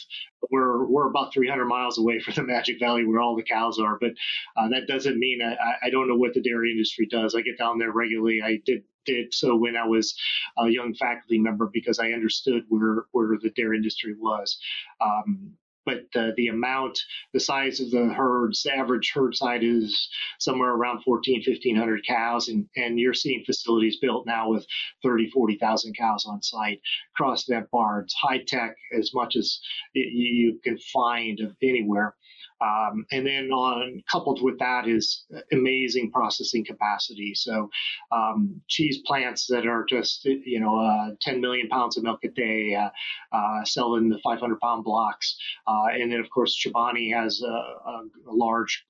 We're 0.51 0.87
we're 0.87 1.09
about 1.09 1.33
300 1.33 1.65
miles 1.67 1.99
away 1.99 2.21
from 2.21 2.35
the 2.35 2.43
Magic 2.43 2.79
Valley 2.81 3.05
where 3.05 3.21
all 3.21 3.37
the 3.37 3.43
cows 3.43 3.79
are, 3.79 3.99
but 4.01 4.13
uh, 4.57 4.69
that 4.71 4.89
doesn't 4.89 5.19
mean 5.19 5.41
I, 5.43 5.87
I 5.87 5.91
don't 5.91 6.09
know 6.09 6.17
what 6.17 6.35
the 6.35 6.43
dairy 6.43 6.73
industry 6.73 7.07
does. 7.11 7.35
I 7.35 7.43
get 7.43 7.59
down 7.59 7.79
there 7.79 7.93
regularly. 7.93 8.41
I 8.45 8.61
did 8.65 8.83
did 9.07 9.33
so 9.33 9.57
when 9.57 9.77
I 9.77 9.87
was 9.87 10.15
a 10.59 10.69
young 10.69 10.95
faculty 10.95 11.39
member 11.39 11.71
because 11.73 11.99
I 11.99 12.13
understood 12.13 12.65
where 12.69 13.05
where 13.13 13.39
the 13.41 13.51
dairy 13.51 13.77
industry 13.77 14.15
was. 14.19 14.59
Um, 15.01 15.57
but 15.91 16.21
uh, 16.21 16.31
the 16.37 16.49
amount, 16.49 16.99
the 17.33 17.41
size 17.41 17.81
of 17.81 17.91
the 17.91 18.09
herds, 18.09 18.63
the 18.63 18.75
average 18.75 19.13
herd 19.15 19.35
size 19.35 19.63
is 19.63 20.09
somewhere 20.39 20.71
around 20.71 21.03
14, 21.03 21.43
1500 21.47 22.07
cows. 22.07 22.49
And, 22.49 22.67
and 22.77 22.99
you're 22.99 23.15
seeing 23.15 23.45
facilities 23.45 23.99
built 24.01 24.27
now 24.27 24.51
with 24.51 24.67
30, 25.03 25.31
40,000 25.31 25.97
cows 25.97 26.27
on 26.27 26.43
site, 26.43 26.81
cross 27.17 27.45
vent 27.45 27.71
barns, 27.71 28.15
high 28.15 28.43
tech 28.47 28.77
as 28.97 29.13
much 29.15 29.37
as 29.37 29.61
you 29.95 30.61
can 30.63 30.79
find 30.93 31.41
anywhere. 31.63 32.15
Um, 32.61 33.07
and 33.11 33.27
then 33.27 33.51
on 33.51 34.03
coupled 34.11 34.43
with 34.43 34.59
that 34.59 34.87
is 34.87 35.25
amazing 35.53 36.11
processing 36.11 36.65
capacity. 36.65 37.33
So 37.35 37.71
um, 38.13 38.61
cheese 38.69 38.99
plants 39.07 39.47
that 39.47 39.67
are 39.67 39.85
just 39.89 40.25
you 40.25 40.61
know 40.61 40.79
uh, 40.79 41.15
10 41.23 41.41
million 41.41 41.69
pounds 41.69 41.97
of 41.97 42.05
milk 42.05 42.21
a 42.25 42.29
day, 42.29 42.75
uh, 42.75 42.91
uh, 43.37 43.65
selling 43.65 44.09
the 44.09 44.19
500 44.23 44.61
pound 44.61 44.85
blocks, 44.85 45.37
uh, 45.67 45.87
and 45.93 46.13
then 46.13 46.21
of 46.21 46.31
course 46.31 46.57
Chobani 46.57 47.15
has 47.15 47.43
a, 47.43 47.47
a, 47.47 48.03
a 48.29 48.35
large 48.35 48.85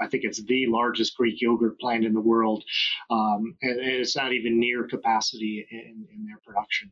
I 0.00 0.08
think 0.08 0.24
it's 0.24 0.42
the 0.42 0.66
largest 0.68 1.16
Greek 1.16 1.40
yogurt 1.40 1.78
plant 1.78 2.04
in 2.04 2.14
the 2.14 2.20
world, 2.20 2.64
um, 3.10 3.56
and, 3.62 3.78
and, 3.78 3.92
it's 3.92 4.16
not 4.16 4.32
even 4.32 4.58
near 4.58 4.88
capacity 4.88 5.64
in, 5.70 6.06
in 6.12 6.26
their 6.26 6.38
production. 6.44 6.90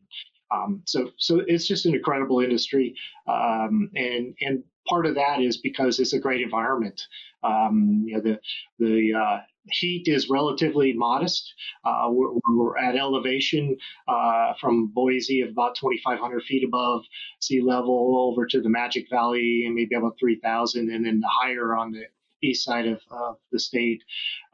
Um, 0.53 0.83
so, 0.85 1.11
so 1.17 1.43
it's 1.47 1.67
just 1.67 1.87
an 1.87 1.95
incredible 1.95 2.41
industry, 2.41 2.95
um, 3.27 3.91
and 3.95 4.35
and 4.41 4.63
part 4.89 5.07
of 5.07 5.15
that 5.17 5.41
is 5.41 5.57
because 5.59 5.99
it's 5.99 6.13
a 6.13 6.21
great 6.21 6.41
environment. 6.41 7.03
Um, 7.43 8.05
you 8.07 8.15
know, 8.15 8.21
the 8.21 8.41
the 8.79 9.15
uh, 9.15 9.39
heat 9.71 10.09
is 10.09 10.29
relatively 10.29 10.93
modest. 10.93 11.53
Uh, 11.85 12.09
we're, 12.09 12.33
we're, 12.49 12.79
at 12.79 12.97
elevation 12.97 13.77
uh, 14.09 14.53
from 14.61 14.89
Boise 14.89 15.41
of 15.41 15.51
about 15.51 15.77
2,500 15.77 16.43
feet 16.45 16.65
above 16.65 17.05
sea 17.41 17.61
level 17.61 18.31
over 18.31 18.47
to 18.47 18.61
the 18.61 18.69
Magic 18.69 19.09
Valley 19.11 19.65
and 19.67 19.75
maybe 19.75 19.95
about 19.95 20.19
3,000, 20.19 20.91
and 20.91 21.05
then 21.05 21.23
higher 21.25 21.77
on 21.77 21.93
the 21.93 22.05
east 22.43 22.65
side 22.65 22.87
of, 22.87 23.01
of 23.11 23.37
the 23.51 23.59
state. 23.59 24.03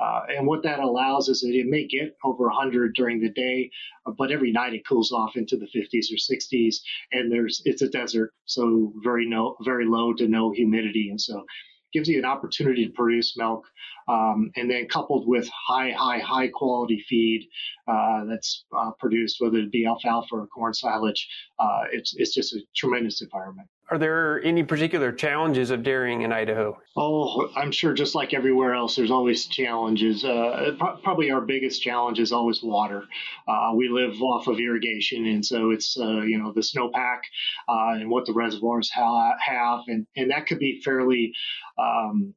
Uh, 0.01 0.23
and 0.37 0.47
what 0.47 0.63
that 0.63 0.81
allows 0.81 1.29
is 1.29 1.41
that 1.41 1.55
it 1.55 1.67
may 1.67 1.87
get 1.87 2.17
over 2.25 2.45
100 2.45 2.95
during 2.95 3.21
the 3.21 3.31
day, 3.31 3.71
uh, 4.07 4.13
but 4.17 4.31
every 4.31 4.53
night 4.53 4.75
it 4.75 4.87
cools 4.87 5.13
off 5.13 5.37
into 5.37 5.57
the 5.57 5.67
50s 5.67 6.07
or 6.13 6.17
60s. 6.17 6.77
And 7.13 7.31
there's 7.31 7.63
it's 7.65 7.83
a 7.83 7.89
desert, 7.89 8.33
so 8.45 8.93
very 9.03 9.29
no 9.29 9.57
very 9.65 9.87
low 9.87 10.13
to 10.15 10.29
no 10.29 10.53
humidity, 10.53 11.09
and 11.11 11.21
so 11.21 11.45
gives 11.93 12.09
you 12.09 12.19
an 12.19 12.25
opportunity 12.25 12.87
to 12.87 12.93
produce 12.93 13.37
milk, 13.37 13.65
um, 14.09 14.51
and 14.57 14.71
then 14.71 14.87
coupled 14.89 15.27
with 15.27 15.49
high, 15.69 15.91
high, 15.93 16.19
high 16.19 16.49
quality 16.49 17.03
feed 17.09 17.49
uh, 17.87 18.25
that's 18.25 18.65
uh, 18.77 18.91
produced, 18.99 19.37
whether 19.41 19.59
it 19.59 19.73
be 19.73 19.87
alfalfa 19.87 20.29
or 20.35 20.47
corn 20.49 20.75
silage, 20.75 21.29
uh, 21.59 21.85
it's 21.93 22.15
it's 22.17 22.35
just 22.35 22.55
a 22.55 22.61
tremendous 22.77 23.23
environment. 23.23 23.69
Are 23.91 23.97
there 23.97 24.43
any 24.45 24.63
particular 24.65 25.13
challenges 25.13 25.71
of 25.71 25.83
dairying 25.83 26.21
in 26.21 26.31
Idaho? 26.31 26.79
Oh, 26.95 27.49
I'm 27.57 27.73
sure 27.73 27.95
just 27.95 28.15
like 28.15 28.35
everywhere 28.35 28.75
else, 28.75 28.97
there's 28.97 29.11
always 29.11 29.47
challenges. 29.47 30.25
Uh, 30.25 30.73
pro- 30.79 30.99
probably 30.99 31.31
our 31.31 31.41
biggest 31.41 31.83
challenge 31.83 32.19
is 32.21 32.31
always 32.31 32.63
water. 32.63 33.05
Uh, 33.47 33.73
we 33.75 33.89
live 33.89 34.21
off 34.21 34.47
of 34.47 34.61
irrigation, 34.61 35.25
and 35.27 35.45
so 35.45 35.71
it's 35.71 35.99
uh, 35.99 36.21
you 36.21 36.39
know 36.39 36.53
the 36.53 36.61
snowpack 36.61 37.21
uh, 37.69 37.97
and 37.99 38.11
what 38.11 38.27
the 38.27 38.35
reservoirs 38.35 38.91
ha- 38.91 39.37
have, 39.41 39.81
and 39.87 40.07
and 40.17 40.31
that 40.33 40.47
could 40.47 40.59
be 40.59 40.83
fairly 40.85 41.33
um, 41.79 42.35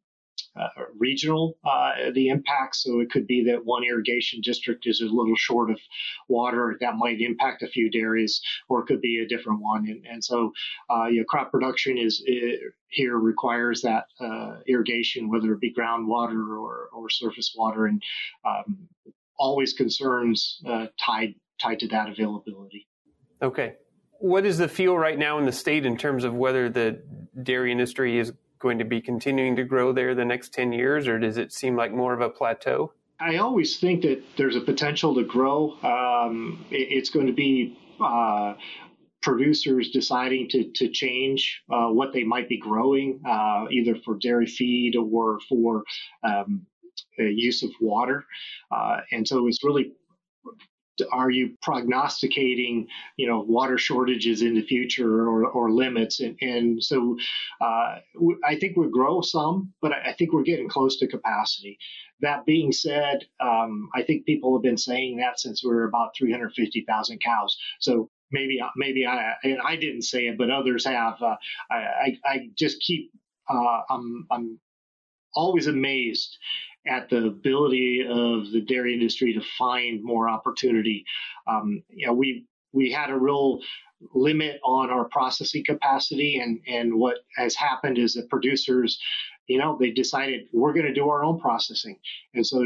uh, 0.60 0.68
regional, 0.98 1.58
uh, 1.64 2.12
the 2.14 2.28
impact. 2.30 2.76
So 2.76 3.00
it 3.00 3.10
could 3.10 3.28
be 3.28 3.46
that 3.46 3.66
one 3.66 3.84
irrigation 3.84 4.42
district 4.42 4.86
is 4.86 5.02
a 5.02 5.06
little 5.06 5.36
short 5.36 5.72
of 5.72 5.80
water. 6.28 6.78
That 6.82 6.96
might 6.96 7.22
impact 7.22 7.64
a 7.64 7.68
few 7.68 7.90
dairies, 7.90 8.42
or 8.68 8.82
it 8.82 8.88
could 8.88 9.02
be 9.02 9.20
a 9.20 9.28
different 9.28 9.62
one. 9.62 9.88
And, 9.88 10.06
and 10.06 10.24
so, 10.24 10.52
uh, 10.90 11.06
you 11.06 11.20
know, 11.20 11.26
crop 11.26 11.52
production 11.52 11.98
is 11.98 12.24
here 12.90 13.18
requires 13.18 13.82
that 13.82 14.06
uh, 14.20 14.58
irrigation, 14.68 15.30
whether 15.30 15.54
it 15.54 15.62
be 15.62 15.74
groundwater 15.74 16.58
or, 16.58 16.90
or 16.94 17.10
surface 17.10 17.54
water, 17.56 17.86
and 17.86 18.02
um, 18.46 18.88
always 19.38 19.74
concerns 19.74 20.62
uh, 20.68 20.88
tied 21.04 21.36
tied 21.62 21.80
to 21.80 21.88
that 21.88 22.10
availability. 22.10 22.88
Okay. 23.42 23.76
What 24.20 24.46
is 24.46 24.58
the 24.58 24.68
feel 24.68 24.98
right 24.98 25.18
now 25.18 25.40
in 25.40 25.46
the 25.46 25.52
state 25.52 25.86
in 25.86 25.98
terms 25.98 26.24
of 26.24 26.34
whether 26.34 26.70
the 26.70 27.02
dairy 27.42 27.72
industry 27.72 28.20
is 28.20 28.34
going 28.62 28.80
to 28.80 28.86
be 28.86 29.02
continuing 29.02 29.56
to 29.56 29.64
grow 29.64 29.92
there 29.92 30.16
the 30.16 30.26
next 30.26 30.54
10 30.54 30.72
years, 30.72 31.08
or 31.08 31.20
does 31.20 31.38
it 31.38 31.52
seem 31.52 31.76
like 31.76 31.92
more 31.92 32.14
of 32.14 32.22
a 32.22 32.30
plateau? 32.30 32.94
I 33.20 33.38
always 33.38 33.78
think 33.78 34.02
that 34.02 34.24
there's 34.38 34.56
a 34.56 34.62
potential 34.62 35.14
to 35.16 35.24
grow. 35.24 35.78
Um, 35.84 36.66
it, 36.72 36.88
it's 36.90 37.10
going 37.10 37.28
to 37.28 37.34
be 37.34 37.78
uh, 38.00 38.56
producers 39.22 39.92
deciding 39.92 40.50
to, 40.50 40.72
to 40.72 40.90
change 40.90 41.62
uh, 41.72 41.88
what 41.88 42.14
they 42.14 42.24
might 42.24 42.50
be 42.50 42.58
growing, 42.58 43.22
uh, 43.28 43.66
either 43.70 43.96
for 44.04 44.18
dairy 44.18 44.48
feed 44.48 44.96
or 44.96 45.40
for 45.48 45.84
um, 46.24 46.66
use 47.18 47.62
of 47.64 47.70
water. 47.80 48.26
Uh, 48.72 48.98
and 49.12 49.28
so 49.28 49.48
it's 49.48 49.64
really 49.64 49.94
are 51.12 51.30
you 51.30 51.58
prognosticating, 51.62 52.88
you 53.18 53.28
know, 53.28 53.42
water 53.42 53.78
shortages 53.78 54.42
in 54.42 54.56
the 54.56 54.62
future 54.62 55.28
or, 55.28 55.48
or 55.48 55.72
limits? 55.72 56.20
And, 56.20 56.38
and 56.42 56.84
so 56.84 57.18
uh, 57.62 58.00
I 58.44 58.58
think 58.60 58.78
we'll 58.78 58.90
grow 58.90 59.22
some, 59.22 59.74
but 59.82 59.92
I 59.94 60.14
think 60.14 60.34
we're 60.34 60.44
getting 60.44 60.70
close 60.70 60.98
to 61.00 61.08
capacity. 61.08 61.78
That 62.22 62.46
being 62.46 62.72
said, 62.72 63.26
um, 63.40 63.90
I 63.96 64.04
think 64.04 64.26
people 64.26 64.56
have 64.56 64.64
been 64.64 64.78
saying 64.78 65.18
that 65.18 65.40
since 65.40 65.64
we 65.64 65.70
were 65.70 65.86
about 65.86 66.16
350,000 66.18 67.20
cows. 67.20 67.58
So 67.80 68.10
maybe 68.32 68.60
maybe 68.76 69.06
I 69.06 69.34
and 69.44 69.60
I 69.66 69.76
didn't 69.76 70.04
say 70.04 70.28
it, 70.28 70.38
but 70.38 70.50
others 70.50 70.86
have. 70.86 71.22
Uh, 71.22 71.36
I, 71.70 71.76
I, 71.76 72.18
I 72.26 72.50
just 72.58 72.80
keep 72.82 73.12
uh, 73.50 73.82
I'm 73.90 74.28
I'm 74.32 74.60
always 75.34 75.68
amazed 75.68 76.38
at 76.88 77.10
the 77.10 77.28
ability 77.28 78.06
of 78.08 78.52
the 78.52 78.62
dairy 78.62 78.94
industry 78.94 79.34
to 79.34 79.42
find 79.58 80.04
more 80.04 80.28
opportunity. 80.30 81.06
Um, 81.48 81.84
you 81.90 82.08
know, 82.08 82.14
we 82.14 82.46
we 82.74 82.92
had 82.92 83.10
a 83.10 83.18
real 83.18 83.60
limit 84.14 84.60
on 84.64 84.90
our 84.90 85.06
processing 85.06 85.64
capacity, 85.64 86.40
and 86.40 86.60
and 86.68 86.96
what 86.96 87.20
has 87.36 87.56
happened 87.56 87.98
is 87.98 88.14
that 88.14 88.30
producers, 88.30 89.00
you 89.48 89.60
know, 89.60 89.78
they 89.80 89.92
decided 89.92 90.48
we're 90.54 90.74
going 90.74 90.88
to 90.88 90.94
do 90.94 91.10
our 91.10 91.24
own 91.24 91.40
processing, 91.40 91.98
and 92.34 92.46
so 92.46 92.64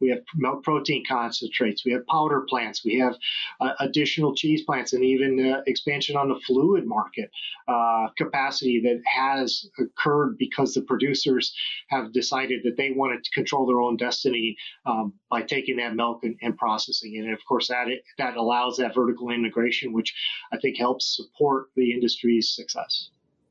we 0.00 0.10
have 0.10 0.20
milk 0.36 0.62
protein 0.62 1.02
concentrates, 1.08 1.84
we 1.84 1.92
have 1.92 2.06
powder 2.06 2.44
plants, 2.48 2.84
we 2.84 2.98
have 2.98 3.16
uh, 3.60 3.72
additional 3.80 4.34
cheese 4.34 4.62
plants, 4.62 4.92
and 4.92 5.04
even 5.04 5.52
uh, 5.52 5.62
expansion 5.66 6.16
on 6.16 6.28
the 6.28 6.38
fluid 6.46 6.86
market 6.86 7.30
uh, 7.66 8.08
capacity 8.16 8.80
that 8.80 9.00
has 9.06 9.68
occurred 9.78 10.36
because 10.38 10.74
the 10.74 10.82
producers 10.82 11.54
have 11.88 12.12
decided 12.12 12.60
that 12.64 12.76
they 12.76 12.90
wanted 12.92 13.24
to 13.24 13.30
control 13.30 13.66
their 13.66 13.80
own 13.80 13.96
destiny 13.96 14.56
um, 14.86 15.12
by 15.30 15.42
taking 15.42 15.76
that 15.76 15.94
milk 15.94 16.20
and, 16.22 16.36
and, 16.42 16.56
processing 16.58 17.14
it. 17.14 17.20
And 17.20 17.32
of 17.32 17.40
course, 17.46 17.68
that 17.68 17.88
that 18.18 18.36
allows 18.36 18.76
that 18.78 18.94
vertical 18.94 19.30
integration, 19.30 19.92
which 19.92 20.14
I 20.52 20.58
think 20.58 20.78
helps 20.78 21.16
support 21.16 21.66
the 21.76 21.92
industry's 21.92 22.50
success. 22.54 23.10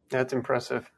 That's 0.10 0.34
impressive. 0.34 0.90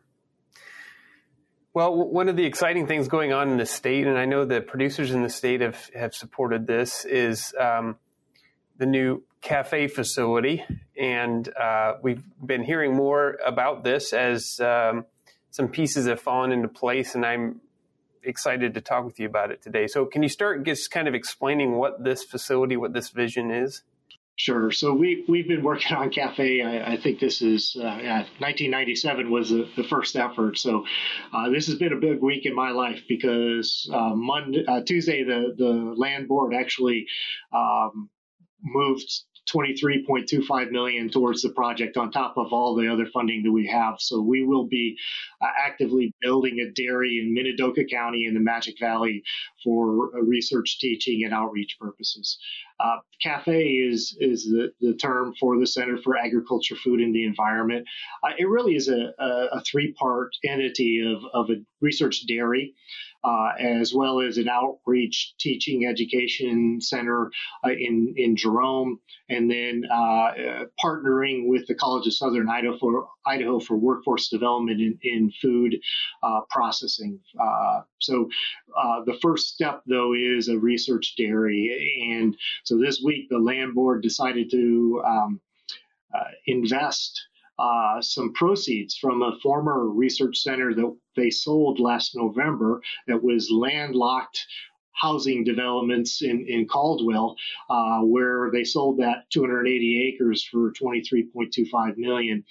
Well, 1.71 1.95
one 1.95 2.29
of 2.29 2.35
the 2.35 2.45
exciting 2.45 2.87
things 2.87 3.07
going 3.07 3.31
on 3.31 3.49
in 3.49 3.57
the 3.57 3.65
state, 3.65 4.07
and 4.07 4.17
I 4.17 4.25
know 4.25 4.43
the 4.43 4.59
producers 4.59 5.11
in 5.11 5.21
the 5.21 5.29
state 5.29 5.61
have, 5.61 5.91
have 5.95 6.15
supported 6.15 6.65
this, 6.65 7.05
is 7.05 7.53
um, 7.59 7.97
the 8.77 8.87
new 8.87 9.23
CAFE 9.43 9.91
facility. 9.91 10.65
And 10.99 11.47
uh, 11.55 11.97
we've 12.01 12.23
been 12.43 12.63
hearing 12.63 12.95
more 12.95 13.37
about 13.45 13.83
this 13.83 14.13
as 14.13 14.59
um, 14.59 15.05
some 15.51 15.67
pieces 15.67 16.07
have 16.07 16.19
fallen 16.19 16.51
into 16.51 16.69
place, 16.69 17.13
and 17.13 17.23
I'm 17.23 17.61
excited 18.23 18.73
to 18.73 18.81
talk 18.81 19.05
with 19.05 19.19
you 19.19 19.27
about 19.27 19.51
it 19.51 19.61
today. 19.61 19.85
So, 19.85 20.05
can 20.05 20.23
you 20.23 20.29
start 20.29 20.65
just 20.65 20.89
kind 20.89 21.07
of 21.07 21.13
explaining 21.13 21.73
what 21.73 22.03
this 22.03 22.23
facility, 22.23 22.77
what 22.77 22.93
this 22.93 23.09
vision 23.09 23.51
is? 23.51 23.83
Sure. 24.39 24.71
So 24.71 24.93
we 24.93 25.25
we've 25.27 25.49
been 25.49 25.63
working 25.63 25.97
on 25.97 26.11
CAFE. 26.11 26.63
I, 26.65 26.93
I 26.93 26.97
think 26.97 27.19
this 27.19 27.41
is 27.41 27.75
uh, 27.77 27.99
yeah, 28.01 28.19
1997 28.39 29.29
was 29.29 29.49
the, 29.49 29.69
the 29.75 29.83
first 29.83 30.15
effort. 30.15 30.57
So 30.57 30.85
uh, 31.33 31.49
this 31.49 31.67
has 31.67 31.75
been 31.75 31.91
a 31.91 31.97
big 31.97 32.21
week 32.21 32.45
in 32.45 32.55
my 32.55 32.71
life 32.71 33.01
because 33.09 33.89
uh, 33.93 34.15
Monday, 34.15 34.63
uh, 34.65 34.79
Tuesday, 34.81 35.25
the 35.25 35.53
the 35.57 35.93
land 35.97 36.29
board 36.29 36.53
actually 36.53 37.05
um, 37.51 38.09
moved 38.63 39.11
23.25 39.53 40.71
million 40.71 41.09
towards 41.09 41.41
the 41.41 41.49
project 41.49 41.97
on 41.97 42.11
top 42.11 42.37
of 42.37 42.53
all 42.53 42.75
the 42.75 42.87
other 42.87 43.05
funding 43.05 43.43
that 43.43 43.51
we 43.51 43.67
have. 43.67 43.95
So 43.99 44.21
we 44.21 44.43
will 44.43 44.65
be 44.65 44.97
uh, 45.41 45.47
actively 45.65 46.13
building 46.21 46.59
a 46.59 46.71
dairy 46.71 47.19
in 47.19 47.35
Minidoka 47.35 47.89
County 47.89 48.25
in 48.25 48.33
the 48.33 48.39
Magic 48.39 48.75
Valley 48.79 49.23
for 49.63 50.11
uh, 50.15 50.21
research, 50.21 50.79
teaching, 50.79 51.23
and 51.23 51.33
outreach 51.33 51.77
purposes. 51.79 52.37
Uh, 52.79 52.97
CAFE 53.21 53.89
is 53.91 54.15
is 54.19 54.45
the, 54.45 54.71
the 54.79 54.93
term 54.93 55.33
for 55.39 55.59
the 55.59 55.67
Center 55.67 55.97
for 55.97 56.17
Agriculture, 56.17 56.75
Food, 56.75 57.01
and 57.01 57.13
the 57.13 57.25
Environment. 57.25 57.85
Uh, 58.23 58.31
it 58.37 58.47
really 58.47 58.75
is 58.75 58.87
a, 58.87 59.11
a, 59.19 59.47
a 59.57 59.61
three 59.69 59.93
part 59.93 60.31
entity 60.45 61.03
of, 61.05 61.23
of 61.33 61.49
a 61.49 61.61
research 61.81 62.25
dairy 62.25 62.73
uh, 63.23 63.49
as 63.59 63.93
well 63.93 64.21
as 64.21 64.37
an 64.37 64.47
outreach 64.47 65.33
teaching 65.39 65.85
education 65.85 66.79
center 66.79 67.31
uh, 67.65 67.71
in, 67.71 68.13
in 68.17 68.35
Jerome, 68.35 68.99
and 69.29 69.49
then 69.49 69.83
uh, 69.91 70.31
partnering 70.83 71.47
with 71.47 71.67
the 71.67 71.75
College 71.75 72.07
of 72.07 72.13
Southern 72.13 72.49
Idaho 72.49 72.77
for, 72.77 73.07
Idaho 73.25 73.59
for 73.59 73.75
workforce 73.75 74.29
development 74.29 74.79
in, 74.79 74.97
in 75.03 75.31
food 75.41 75.77
uh, 76.23 76.41
processing. 76.49 77.19
Uh, 77.39 77.81
so 77.99 78.29
uh, 78.77 79.01
the 79.05 79.17
first 79.21 79.47
step, 79.47 79.81
though, 79.85 80.13
is 80.13 80.47
a 80.47 80.57
research 80.57 81.15
dairy. 81.17 82.11
And 82.11 82.35
so 82.63 82.77
this 82.77 83.01
week, 83.03 83.27
the 83.29 83.39
land 83.39 83.75
board 83.75 84.01
decided 84.01 84.49
to 84.51 85.03
um, 85.05 85.41
invest 86.47 87.28
uh, 87.59 88.01
some 88.01 88.33
proceeds 88.33 88.95
from 88.95 89.21
a 89.21 89.37
former 89.43 89.89
research 89.89 90.37
center 90.37 90.73
that 90.73 90.97
they 91.15 91.29
sold 91.29 91.79
last 91.79 92.15
November 92.15 92.81
that 93.07 93.21
was 93.21 93.51
landlocked 93.51 94.45
housing 94.93 95.43
developments 95.43 96.21
in, 96.21 96.45
in 96.47 96.67
Caldwell, 96.67 97.35
uh, 97.69 97.99
where 98.01 98.49
they 98.51 98.63
sold 98.63 98.97
that 98.99 99.29
280 99.31 100.13
acres 100.13 100.43
for 100.43 100.71
23.25 100.73 101.97
million. 101.97 102.43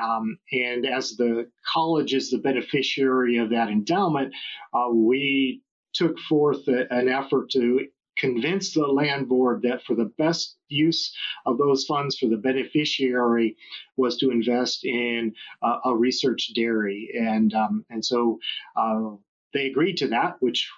Um, 0.00 0.38
and 0.52 0.86
as 0.86 1.16
the 1.16 1.50
college 1.72 2.14
is 2.14 2.30
the 2.30 2.38
beneficiary 2.38 3.38
of 3.38 3.50
that 3.50 3.68
endowment, 3.68 4.32
uh, 4.72 4.88
we 4.92 5.62
took 5.92 6.18
forth 6.20 6.68
a, 6.68 6.92
an 6.92 7.08
effort 7.08 7.50
to 7.50 7.86
convince 8.20 8.74
the 8.74 8.86
land 8.86 9.28
board 9.28 9.62
that 9.62 9.82
for 9.82 9.94
the 9.94 10.12
best 10.18 10.56
use 10.68 11.14
of 11.46 11.58
those 11.58 11.84
funds 11.84 12.18
for 12.18 12.28
the 12.28 12.36
beneficiary 12.36 13.56
was 13.96 14.18
to 14.18 14.30
invest 14.30 14.84
in 14.84 15.32
uh, 15.62 15.78
a 15.84 15.96
research 15.96 16.52
dairy. 16.54 17.10
And, 17.18 17.52
um, 17.54 17.84
and 17.90 18.04
so 18.04 18.38
uh, 18.76 19.10
they 19.54 19.66
agreed 19.66 19.96
to 19.98 20.08
that, 20.08 20.36
which 20.40 20.70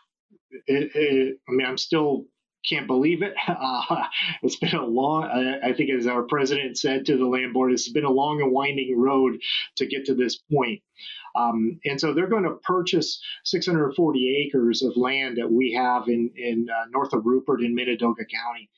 it, 0.67 0.91
it, 0.95 1.39
I 1.49 1.53
mean, 1.53 1.67
I'm 1.67 1.79
still 1.79 2.27
can't 2.69 2.87
believe 2.87 3.23
it. 3.23 3.35
Uh, 3.49 4.05
it's 4.43 4.57
been 4.57 4.75
a 4.75 4.85
long, 4.85 5.25
I 5.25 5.73
think, 5.73 5.91
as 5.91 6.07
our 6.07 6.23
president 6.23 6.79
said 6.79 7.07
to 7.07 7.17
the 7.17 7.27
land 7.27 7.53
board, 7.53 7.73
it's 7.73 7.91
been 7.91 8.05
a 8.05 8.11
long 8.11 8.41
and 8.41 8.53
winding 8.53 8.99
road 8.99 9.39
to 9.77 9.87
get 9.87 10.07
to 10.07 10.15
this 10.15 10.37
point. 10.53 10.83
Um, 11.35 11.81
and 11.85 12.01
so 12.01 12.13
they're 12.13 12.29
going 12.29 12.45
to 12.45 12.57
purchase 12.63 13.21
640 13.45 14.47
acres 14.47 14.83
of 14.83 14.97
land 14.97 15.39
that 15.39 15.51
we 15.51 15.73
have 15.73 16.09
in, 16.09 16.31
in 16.37 16.69
uh, 16.71 16.87
north 16.91 17.13
of 17.13 17.25
Rupert 17.25 17.63
in 17.63 17.77
Minidoka 17.77 18.25
County 18.29 18.69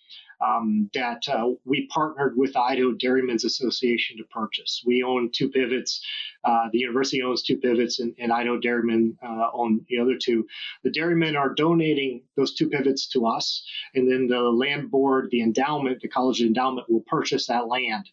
um, 0.40 0.90
that 0.94 1.22
uh, 1.28 1.50
we 1.64 1.86
partnered 1.88 2.36
with 2.36 2.56
Idaho 2.56 2.92
Dairymen's 2.92 3.44
Association 3.44 4.16
to 4.18 4.24
purchase. 4.24 4.82
We 4.86 5.02
own 5.02 5.30
two 5.32 5.48
pivots. 5.48 6.04
Uh, 6.44 6.68
the 6.72 6.78
university 6.78 7.22
owns 7.22 7.42
two 7.42 7.56
pivots, 7.56 8.00
and, 8.00 8.14
and 8.18 8.32
Idaho 8.32 8.58
Dairymen 8.58 9.16
uh, 9.22 9.48
own 9.52 9.84
the 9.88 9.98
other 9.98 10.16
two. 10.20 10.46
The 10.82 10.90
dairymen 10.90 11.36
are 11.36 11.54
donating 11.54 12.22
those 12.36 12.54
two 12.54 12.68
pivots 12.68 13.08
to 13.10 13.26
us, 13.26 13.64
and 13.94 14.10
then 14.10 14.26
the 14.26 14.40
land 14.40 14.90
board, 14.90 15.28
the 15.30 15.42
endowment, 15.42 16.00
the 16.00 16.08
college 16.08 16.40
endowment, 16.40 16.90
will 16.90 17.04
purchase 17.06 17.46
that 17.46 17.68
land 17.68 18.08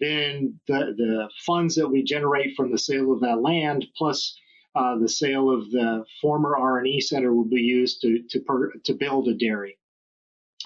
then 0.00 0.58
the, 0.66 0.94
the 0.96 1.30
funds 1.44 1.74
that 1.76 1.88
we 1.88 2.02
generate 2.02 2.56
from 2.56 2.70
the 2.72 2.78
sale 2.78 3.12
of 3.12 3.20
that 3.20 3.42
land 3.42 3.86
plus 3.96 4.38
uh, 4.74 4.96
the 4.98 5.08
sale 5.08 5.50
of 5.50 5.70
the 5.70 6.04
former 6.20 6.56
R&E 6.56 7.00
center 7.00 7.34
will 7.34 7.48
be 7.48 7.60
used 7.60 8.00
to 8.02 8.22
to, 8.30 8.40
per, 8.40 8.72
to 8.84 8.94
build 8.94 9.28
a 9.28 9.34
dairy. 9.34 9.76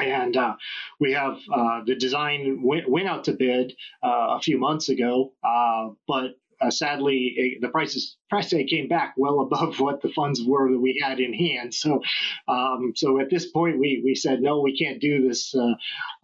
And 0.00 0.37
uh, 0.37 0.57
we 0.99 1.12
have 1.12 1.38
uh, 1.53 1.83
the 1.87 1.95
design 1.95 2.61
went, 2.62 2.88
went, 2.91 3.07
out 3.07 3.25
to 3.25 3.33
bid 3.33 3.75
uh, 4.03 4.37
a 4.37 4.41
few 4.41 4.59
months 4.59 4.88
ago, 4.88 5.33
uh, 5.45 5.91
but 6.09 6.33
uh, 6.64 6.71
sadly, 6.71 7.59
the 7.61 7.68
prices 7.68 8.16
price 8.30 8.50
tag 8.50 8.68
came 8.68 8.88
back 8.88 9.14
well 9.16 9.40
above 9.40 9.78
what 9.80 10.00
the 10.02 10.11
funds 10.11 10.42
were 10.44 10.71
that 10.71 10.78
we 10.78 11.00
had 11.02 11.21
in 11.21 11.33
hand. 11.33 11.75
So, 11.75 12.00
um, 12.49 12.92
so 12.97 13.21
at 13.21 13.30
this 13.30 13.50
point, 13.50 13.78
we 13.78 14.02
we 14.04 14.14
said 14.14 14.40
no, 14.40 14.61
we 14.61 14.76
can't 14.76 15.00
do 15.00 15.26
this 15.26 15.54
uh, 15.54 15.75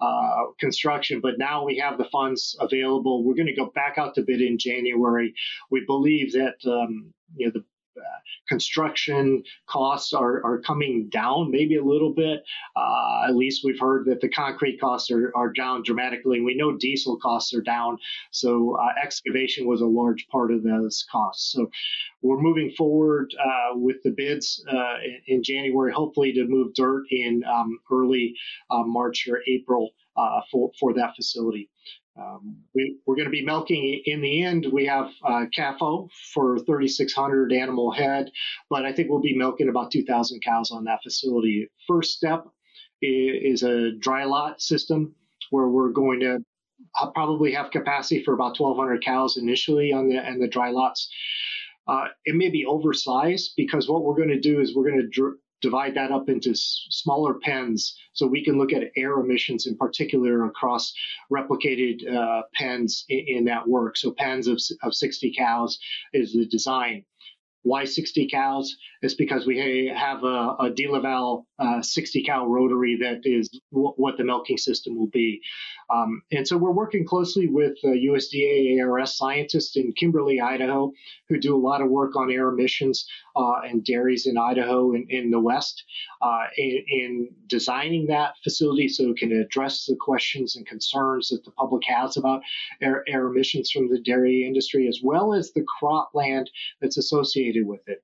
uh, 0.00 0.44
construction. 0.58 1.20
But 1.20 1.38
now 1.38 1.64
we 1.64 1.78
have 1.78 1.98
the 1.98 2.08
funds 2.12 2.56
available. 2.60 3.24
We're 3.24 3.34
going 3.34 3.46
to 3.46 3.54
go 3.54 3.70
back 3.74 3.98
out 3.98 4.14
to 4.14 4.22
bid 4.22 4.40
in 4.40 4.58
January. 4.58 5.34
We 5.70 5.84
believe 5.86 6.32
that 6.32 6.56
um, 6.66 7.12
you 7.36 7.46
know 7.46 7.52
the 7.54 7.64
construction 8.48 9.42
costs 9.66 10.12
are, 10.12 10.44
are 10.44 10.60
coming 10.60 11.08
down 11.10 11.50
maybe 11.50 11.76
a 11.76 11.84
little 11.84 12.12
bit. 12.12 12.42
Uh, 12.76 13.26
at 13.28 13.36
least 13.36 13.62
we've 13.64 13.78
heard 13.78 14.04
that 14.06 14.20
the 14.20 14.28
concrete 14.28 14.80
costs 14.80 15.10
are, 15.10 15.32
are 15.36 15.52
down 15.52 15.82
dramatically. 15.82 16.40
We 16.40 16.54
know 16.54 16.76
diesel 16.76 17.18
costs 17.18 17.54
are 17.54 17.62
down. 17.62 17.98
So 18.30 18.76
uh, 18.76 18.88
excavation 19.02 19.66
was 19.66 19.80
a 19.80 19.86
large 19.86 20.26
part 20.28 20.52
of 20.52 20.62
those 20.62 21.04
costs. 21.10 21.52
So 21.52 21.70
we're 22.22 22.40
moving 22.40 22.72
forward 22.76 23.32
uh, 23.38 23.76
with 23.76 24.02
the 24.02 24.10
bids 24.10 24.64
uh, 24.70 24.96
in, 25.04 25.20
in, 25.26 25.42
January, 25.42 25.92
hopefully 25.92 26.32
to 26.32 26.44
move 26.46 26.74
dirt 26.74 27.04
in 27.10 27.42
um, 27.44 27.78
early 27.90 28.34
uh, 28.70 28.82
March 28.82 29.26
or 29.28 29.40
April 29.46 29.90
uh, 30.16 30.40
for, 30.50 30.70
for 30.78 30.92
that 30.94 31.14
facility. 31.16 31.70
Um, 32.20 32.56
we, 32.74 32.98
are 33.08 33.14
going 33.14 33.24
to 33.24 33.30
be 33.30 33.44
milking 33.44 34.02
in 34.04 34.20
the 34.20 34.42
end. 34.42 34.66
We 34.70 34.84
have 34.86 35.10
uh, 35.24 35.46
CAFO 35.56 36.10
for 36.34 36.58
3,600 36.58 37.52
animal 37.52 37.90
head, 37.90 38.30
but 38.68 38.84
I 38.84 38.92
think 38.92 39.08
we'll 39.08 39.20
be 39.20 39.36
milking 39.36 39.68
about 39.68 39.90
2,000 39.90 40.40
cows 40.44 40.70
on 40.70 40.84
that 40.84 41.02
facility. 41.02 41.68
First 41.86 42.12
step 42.12 42.46
is, 43.00 43.62
a 43.62 43.92
dry 43.92 44.24
lot 44.24 44.60
system 44.60 45.14
where 45.50 45.68
we're 45.68 45.90
going 45.90 46.20
to 46.20 46.44
probably 47.14 47.52
have 47.52 47.70
capacity 47.70 48.22
for 48.22 48.34
about 48.34 48.58
1,200 48.58 49.02
cows 49.04 49.36
initially 49.36 49.92
on 49.92 50.08
the 50.08 50.16
and 50.16 50.42
the 50.42 50.48
dry 50.48 50.70
lots. 50.70 51.08
Uh, 51.88 52.06
it 52.24 52.34
may 52.34 52.50
be 52.50 52.66
oversized 52.66 53.52
because 53.56 53.88
what 53.88 54.04
we're 54.04 54.16
going 54.16 54.28
to 54.28 54.40
do 54.40 54.60
is 54.60 54.74
we're 54.74 54.88
going 54.88 55.00
to 55.00 55.08
dr- 55.08 55.38
divide 55.60 55.94
that 55.94 56.10
up 56.10 56.28
into 56.28 56.50
s- 56.50 56.86
smaller 56.90 57.34
pens 57.34 57.96
so 58.12 58.26
we 58.26 58.44
can 58.44 58.58
look 58.58 58.72
at 58.72 58.90
air 58.96 59.20
emissions 59.20 59.66
in 59.66 59.76
particular 59.76 60.44
across 60.44 60.92
replicated 61.32 62.06
uh, 62.12 62.42
pens 62.54 63.04
in, 63.08 63.24
in, 63.28 63.44
that 63.44 63.66
work. 63.66 63.96
So 63.96 64.12
pens 64.12 64.46
of, 64.46 64.60
of 64.82 64.94
60 64.94 65.34
cows 65.36 65.78
is 66.12 66.32
the 66.32 66.46
design. 66.46 67.04
Why 67.62 67.84
60 67.84 68.28
cows? 68.28 68.74
It's 69.02 69.14
because 69.14 69.46
we 69.46 69.90
have 69.94 70.24
a, 70.24 70.56
a 70.58 70.70
DeLaval 70.70 71.44
uh, 71.58 71.80
60 71.80 72.22
cal 72.22 72.46
rotary 72.46 72.98
that 73.00 73.20
is 73.24 73.48
w- 73.72 73.94
what 73.96 74.18
the 74.18 74.24
milking 74.24 74.58
system 74.58 74.96
will 74.98 75.08
be. 75.08 75.40
Um, 75.88 76.22
and 76.30 76.46
so 76.46 76.58
we're 76.58 76.70
working 76.70 77.06
closely 77.06 77.46
with 77.46 77.78
uh, 77.82 77.88
USDA 77.88 78.78
ARS 78.80 79.16
scientists 79.16 79.76
in 79.76 79.92
Kimberly, 79.92 80.40
Idaho, 80.40 80.92
who 81.28 81.38
do 81.38 81.56
a 81.56 81.58
lot 81.58 81.80
of 81.80 81.88
work 81.88 82.14
on 82.14 82.30
air 82.30 82.48
emissions 82.48 83.06
uh, 83.36 83.60
and 83.64 83.84
dairies 83.84 84.26
in 84.26 84.36
Idaho 84.36 84.92
and 84.92 85.10
in 85.10 85.30
the 85.30 85.40
West 85.40 85.82
uh, 86.20 86.44
in, 86.56 86.84
in, 86.88 87.28
designing 87.46 88.06
that 88.06 88.34
facility 88.44 88.88
so 88.88 89.10
it 89.10 89.16
can 89.16 89.32
address 89.32 89.86
the 89.86 89.96
questions 89.98 90.56
and 90.56 90.66
concerns 90.66 91.28
that 91.30 91.44
the 91.44 91.50
public 91.52 91.82
has 91.86 92.16
about 92.16 92.42
air, 92.80 93.02
air 93.08 93.26
emissions 93.26 93.70
from 93.70 93.88
the 93.88 94.00
dairy 94.00 94.44
industry, 94.46 94.86
as 94.86 95.00
well 95.02 95.34
as 95.34 95.52
the 95.52 95.64
cropland 95.82 96.46
that's 96.80 96.98
associated 96.98 97.66
with 97.66 97.80
it. 97.88 98.02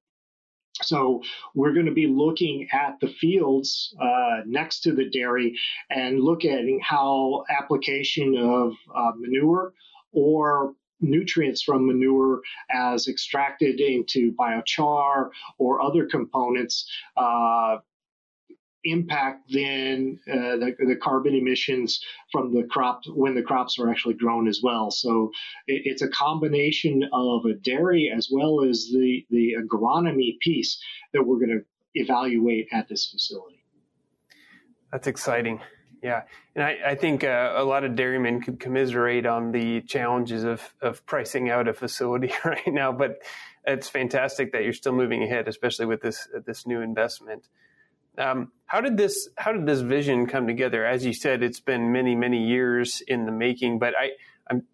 So 0.87 1.23
we're 1.55 1.73
going 1.73 1.87
to 1.87 1.93
be 1.93 2.07
looking 2.07 2.69
at 2.73 2.99
the 3.01 3.09
fields 3.09 3.95
uh, 4.01 4.43
next 4.47 4.81
to 4.81 4.93
the 4.93 5.09
dairy 5.11 5.59
and 5.91 6.21
look 6.21 6.45
at 6.45 6.65
how 6.83 7.45
application 7.51 8.37
of 8.37 8.73
uh, 8.95 9.13
manure 9.17 9.73
or 10.13 10.75
nutrients 11.01 11.63
from 11.63 11.87
manure 11.87 12.41
as 12.71 13.07
extracted 13.07 13.81
into 13.81 14.33
biochar 14.33 15.31
or 15.59 15.83
other 15.83 16.07
components 16.07 16.91
uh, 17.17 17.77
impact 18.91 19.51
then 19.53 20.19
uh, 20.31 20.57
the, 20.57 20.75
the, 20.79 20.97
carbon 20.97 21.35
emissions 21.35 22.01
from 22.33 22.55
the 22.55 22.65
crop 22.65 23.03
when 23.07 23.35
the 23.35 23.43
crops 23.43 23.79
are 23.79 23.91
actually 23.91 24.15
grown 24.15 24.49
as 24.49 24.61
well. 24.63 24.91
So 24.91 25.31
it, 25.67 25.83
it's 25.85 26.03
a 26.03 26.09
combination 26.09 27.05
of 27.13 27.45
a 27.45 27.55
dairy 27.55 28.13
as 28.15 28.29
well 28.31 28.65
as 28.65 28.89
the, 28.93 29.27
the 29.31 29.55
agronomy 29.61 30.39
piece 30.41 30.79
that 31.13 31.23
we're 31.23 31.39
going 31.39 31.61
to 31.61 31.65
evaluate 31.95 32.69
at 32.73 32.89
this 32.89 33.07
facility. 33.07 33.65
That's 34.93 35.07
exciting. 35.07 35.61
Yeah, 36.03 36.23
and 36.55 36.63
I, 36.63 36.79
I 36.89 36.95
think 36.95 37.25
uh, 37.25 37.55
a 37.57 37.65
lot 37.65 37.83
of 37.83 37.97
dairymen 37.97 38.41
could 38.41 38.61
commiserate 38.61 39.27
on 39.27 39.51
the 39.51 39.81
challenges 39.83 40.45
of, 40.45 40.75
of 40.81 41.05
pricing 41.07 41.51
out 41.51 41.69
a 41.69 41.73
facility 41.73 42.33
right 42.45 42.67
now, 42.69 42.93
but 42.93 43.23
it's 43.67 43.89
fantastic 43.89 44.53
that 44.53 44.63
you're 44.63 44.73
still 44.73 44.93
moving 44.93 45.23
ahead, 45.23 45.49
especially 45.49 45.87
with 45.87 46.01
this 46.01 46.29
this 46.47 46.67
new 46.67 46.81
investment. 46.81 47.49
Um, 48.19 48.53
how 48.67 48.81
did 48.81 48.97
this 48.97 49.29
How 49.37 49.53
did 49.53 49.67
this 49.67 49.81
vision 49.81 50.27
come 50.27 50.47
together? 50.47 50.85
As 50.85 51.05
you 51.05 51.13
said, 51.13 51.43
it's 51.43 51.61
been 51.61 51.93
many 51.93 52.15
many 52.15 52.47
years 52.47 53.03
in 53.07 53.27
the 53.27 53.33
making, 53.33 53.79
but 53.79 53.95
I 53.99 54.11
I'm 54.51 54.65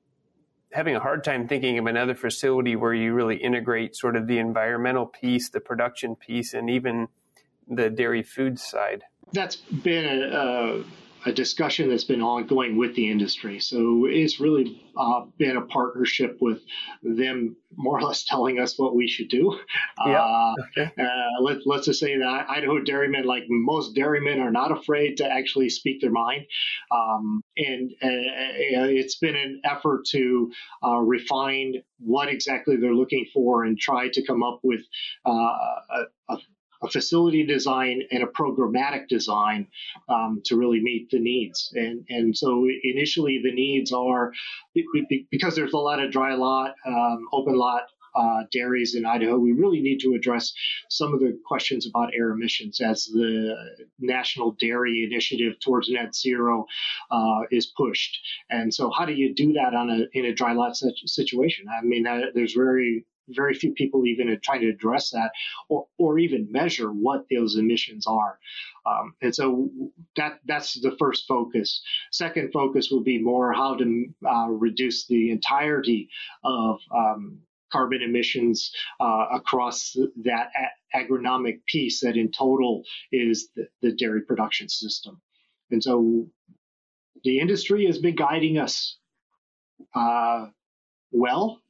having 0.72 0.96
a 0.96 1.00
hard 1.00 1.24
time 1.24 1.48
thinking 1.48 1.78
of 1.78 1.87
another 1.87 2.14
facility 2.14 2.76
where 2.76 2.94
you 2.94 3.12
really 3.12 3.37
integrate 3.37 3.94
sort 3.94 4.16
of 4.16 4.26
the 4.26 4.38
environmental 4.38 5.07
piece, 5.07 5.50
the 5.50 5.61
production 5.61 6.16
piece, 6.16 6.55
and 6.55 6.70
even 6.70 7.09
the 7.68 7.90
dairy 7.90 8.22
food 8.22 8.59
side. 8.59 9.05
That's 9.33 9.57
been 9.57 10.05
a, 10.05 10.37
a 10.37 10.85
a 11.24 11.32
discussion 11.32 11.88
that's 11.88 12.04
been 12.04 12.22
ongoing 12.22 12.76
with 12.76 12.94
the 12.94 13.11
industry. 13.11 13.61
So 13.61 14.06
it's 14.06 14.40
really 14.40 14.82
uh, 14.96 15.22
been 15.38 15.56
a 15.56 15.62
partnership 15.62 16.38
with 16.40 16.61
them 17.02 17.56
more 17.76 17.98
or 17.98 18.02
less 18.02 18.24
telling 18.24 18.58
us 18.58 18.78
what 18.78 18.94
we 18.94 19.08
should 19.08 19.28
do. 19.28 19.58
Yeah. 20.04 20.20
Uh, 20.20 20.54
okay. 20.78 20.92
uh, 21.00 21.42
let, 21.42 21.58
us 21.78 21.87
just 21.87 22.00
say 22.00 22.18
that 22.18 22.46
Idaho 22.48 22.80
dairymen, 22.80 23.24
like 23.24 23.44
most 23.48 23.94
dairymen, 23.94 24.40
are 24.40 24.50
not 24.50 24.72
afraid 24.72 25.18
to 25.18 25.30
actually 25.30 25.68
speak 25.68 26.00
their 26.00 26.11
mind. 26.11 26.46
Um, 26.90 27.42
and 27.56 27.92
uh, 28.02 28.06
uh, 28.06 28.88
it's 28.88 29.16
been 29.16 29.37
an 29.37 29.61
effort 29.64 30.04
to 30.11 30.50
uh, 30.85 30.96
refine 30.96 31.74
what 31.98 32.28
exactly 32.28 32.76
they're 32.76 32.94
looking 32.94 33.26
for 33.32 33.64
and 33.64 33.78
try 33.78 34.08
to 34.08 34.26
come 34.26 34.42
up 34.42 34.61
with 34.62 34.80
a, 35.24 35.30
a 35.30 36.37
a 36.83 36.88
facility 36.88 37.47
design 37.47 38.03
and 38.11 38.23
a 38.23 38.27
programmatic 38.27 39.09
design 39.09 39.68
um, 40.09 40.42
to 40.45 40.57
really 40.57 40.81
meet 40.81 41.11
the 41.11 41.21
needs. 41.21 41.73
And 41.75 42.05
and 42.09 42.37
so 42.37 42.66
initially 42.83 43.40
the 43.42 43.53
needs 43.53 43.92
are 43.92 44.33
because 45.31 45.55
there's 45.55 45.73
a 45.73 45.79
lot 45.79 46.03
of 46.03 46.11
dry 46.11 46.35
lot, 46.35 46.75
um, 46.87 47.27
open 47.33 47.57
lot 47.57 47.83
uh, 48.14 48.42
dairies 48.53 48.95
in 48.95 49.07
Idaho, 49.07 49.38
we 49.38 49.53
really 49.53 49.81
need 49.81 49.99
to 50.01 50.14
address 50.14 50.53
some 50.90 51.14
of 51.14 51.21
the 51.21 51.38
questions 51.47 51.87
about 51.87 52.14
air 52.14 52.31
emissions 52.31 52.81
as 52.81 53.05
the 53.05 53.55
National 53.99 54.53
Dairy 54.53 55.05
Initiative 55.11 55.59
towards 55.61 55.88
net 55.88 56.14
zero 56.14 56.66
uh, 57.11 57.40
is 57.51 57.66
pushed. 57.66 58.18
And 58.51 58.73
so, 58.73 58.90
how 58.90 59.07
do 59.07 59.14
you 59.14 59.35
do 59.35 59.55
that 59.55 59.75
on 59.75 59.90
a 59.90 60.18
in 60.18 60.27
a 60.27 60.35
dry 60.35 60.53
lot 60.53 60.77
situation? 60.77 61.66
I 61.68 61.83
mean, 61.83 62.05
there's 62.35 62.55
very 62.55 63.07
very 63.28 63.54
few 63.54 63.72
people 63.72 64.06
even 64.06 64.28
are 64.28 64.37
trying 64.37 64.61
to 64.61 64.68
address 64.68 65.11
that 65.11 65.30
or, 65.68 65.87
or 65.98 66.18
even 66.18 66.50
measure 66.50 66.88
what 66.88 67.26
those 67.30 67.56
emissions 67.56 68.06
are. 68.06 68.38
Um, 68.85 69.14
and 69.22 69.35
so 69.35 69.70
that 70.16 70.40
that's 70.44 70.80
the 70.80 70.96
first 70.98 71.26
focus. 71.26 71.82
Second 72.11 72.52
focus 72.52 72.90
will 72.90 73.02
be 73.02 73.18
more 73.22 73.52
how 73.52 73.76
to 73.76 74.06
uh, 74.26 74.48
reduce 74.48 75.06
the 75.06 75.30
entirety 75.30 76.08
of 76.44 76.80
um, 76.94 77.38
carbon 77.72 78.02
emissions 78.02 78.70
uh, 79.00 79.26
across 79.32 79.96
that 80.24 80.50
agronomic 80.94 81.64
piece 81.66 82.00
that 82.00 82.16
in 82.16 82.30
total 82.30 82.82
is 83.11 83.48
the, 83.56 83.66
the 83.80 83.92
dairy 83.92 84.22
production 84.22 84.68
system. 84.68 85.20
And 85.70 85.82
so 85.82 86.26
the 87.24 87.38
industry 87.38 87.87
has 87.87 87.98
been 87.98 88.14
guiding 88.14 88.58
us 88.58 88.98
uh, 89.94 90.46
well 91.12 91.62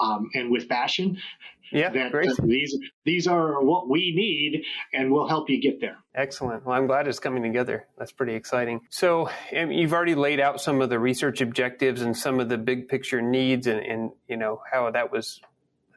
um, 0.00 0.28
and 0.34 0.50
with 0.50 0.68
passion. 0.68 1.18
Yeah, 1.72 1.90
that, 1.90 2.12
great. 2.12 2.30
Uh, 2.30 2.34
these 2.44 2.76
these 3.04 3.26
are 3.26 3.62
what 3.62 3.88
we 3.88 4.12
need, 4.14 4.64
and 4.92 5.10
we'll 5.10 5.26
help 5.26 5.48
you 5.50 5.60
get 5.60 5.80
there. 5.80 5.96
Excellent. 6.14 6.64
Well, 6.64 6.76
I'm 6.76 6.86
glad 6.86 7.08
it's 7.08 7.18
coming 7.18 7.42
together. 7.42 7.86
That's 7.98 8.12
pretty 8.12 8.34
exciting. 8.34 8.80
So 8.90 9.30
you've 9.52 9.92
already 9.92 10.14
laid 10.14 10.40
out 10.40 10.60
some 10.60 10.80
of 10.80 10.90
the 10.90 10.98
research 10.98 11.40
objectives 11.40 12.02
and 12.02 12.16
some 12.16 12.38
of 12.38 12.48
the 12.48 12.58
big 12.58 12.88
picture 12.88 13.22
needs, 13.22 13.66
and, 13.66 13.80
and 13.80 14.10
you 14.28 14.36
know 14.36 14.60
how 14.70 14.90
that 14.90 15.10
was 15.10 15.40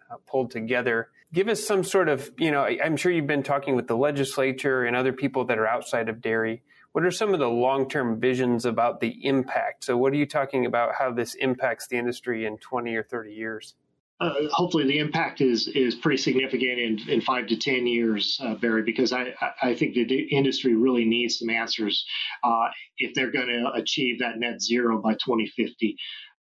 uh, 0.10 0.16
pulled 0.26 0.52
together. 0.52 1.10
Give 1.34 1.50
us 1.50 1.66
some 1.66 1.84
sort 1.84 2.08
of, 2.08 2.32
you 2.38 2.52
know, 2.52 2.64
I'm 2.64 2.96
sure 2.96 3.12
you've 3.12 3.28
been 3.28 3.44
talking 3.44 3.76
with 3.76 3.88
the 3.88 3.98
legislature 3.98 4.86
and 4.86 4.96
other 4.96 5.12
people 5.12 5.44
that 5.46 5.60
are 5.60 5.68
outside 5.68 6.08
of 6.08 6.22
dairy. 6.22 6.64
What 6.94 7.04
are 7.04 7.12
some 7.12 7.34
of 7.34 7.40
the 7.40 7.50
long 7.50 7.90
term 7.90 8.20
visions 8.20 8.66
about 8.66 9.02
the 9.02 9.20
impact? 9.24 9.84
So, 9.84 9.98
what 9.98 10.14
are 10.14 10.16
you 10.16 10.26
talking 10.26 10.66
about 10.66 10.96
how 10.98 11.12
this 11.12 11.36
impacts 11.36 11.88
the 11.88 11.98
industry 11.98 12.46
in 12.46 12.58
20 12.58 12.96
or 12.96 13.04
30 13.04 13.34
years? 13.34 13.76
Uh, 14.20 14.34
hopefully 14.52 14.86
the 14.86 14.98
impact 14.98 15.42
is 15.42 15.68
is 15.68 15.96
pretty 15.96 16.18
significant 16.18 16.80
in, 16.80 17.00
in 17.10 17.22
five 17.22 17.48
to 17.48 17.56
ten 17.56 17.86
years, 17.86 18.40
uh, 18.42 18.56
Barry, 18.56 18.82
because 18.82 19.14
I, 19.14 19.34
I 19.62 19.76
think 19.76 19.94
the 19.94 20.28
industry 20.36 20.76
really 20.76 21.06
needs 21.06 21.38
some 21.40 21.50
answers 21.50 22.04
uh, 22.44 22.68
if 22.98 23.14
they're 23.14 23.32
going 23.32 23.48
to 23.48 23.72
achieve 23.74 24.20
that 24.20 24.40
net 24.40 24.62
zero 24.62 25.00
by 25.02 25.14
2050. 25.14 25.96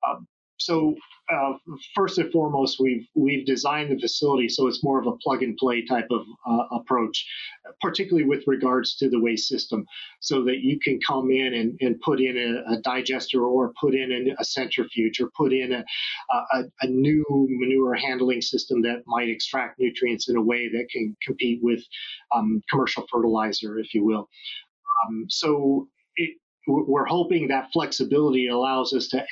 Um, 0.07 0.27
so 0.57 0.95
uh, 1.29 1.53
first 1.93 2.17
and 2.17 2.31
foremost, 2.31 2.79
we've 2.79 3.05
we've 3.15 3.45
designed 3.45 3.91
the 3.91 3.99
facility 3.99 4.47
so 4.47 4.67
it's 4.67 4.83
more 4.83 4.99
of 4.99 5.07
a 5.07 5.17
plug 5.17 5.43
and 5.43 5.57
play 5.57 5.85
type 5.85 6.07
of 6.09 6.25
uh, 6.45 6.75
approach, 6.75 7.25
particularly 7.81 8.27
with 8.27 8.43
regards 8.47 8.95
to 8.95 9.09
the 9.09 9.19
waste 9.19 9.47
system, 9.47 9.85
so 10.21 10.43
that 10.43 10.59
you 10.59 10.79
can 10.79 10.99
come 11.05 11.29
in 11.29 11.53
and, 11.53 11.77
and 11.81 11.99
put 11.99 12.21
in 12.21 12.37
a, 12.37 12.73
a 12.73 12.81
digester 12.81 13.43
or 13.43 13.73
put 13.79 13.93
in 13.93 14.33
a 14.39 14.45
centrifuge 14.45 15.19
or 15.19 15.29
put 15.35 15.51
in 15.51 15.73
a, 15.73 15.83
a, 16.53 16.63
a, 16.81 16.87
new 16.87 17.25
manure 17.29 17.95
handling 17.95 18.41
system 18.41 18.81
that 18.81 19.03
might 19.05 19.29
extract 19.29 19.79
nutrients 19.79 20.29
in 20.29 20.37
a 20.37 20.41
way 20.41 20.69
that 20.69 20.87
can 20.89 21.15
compete 21.25 21.59
with 21.61 21.83
um, 22.33 22.61
commercial 22.69 23.05
fertilizer, 23.11 23.79
if 23.79 23.93
you 23.93 24.05
will. 24.05 24.29
Um, 25.07 25.25
so 25.29 25.87
it, 26.15 26.37
we're 26.67 27.05
hoping 27.05 27.47
that 27.47 27.69
flexibility 27.71 28.47
allows 28.47 28.93
us 28.93 29.07
to 29.09 29.25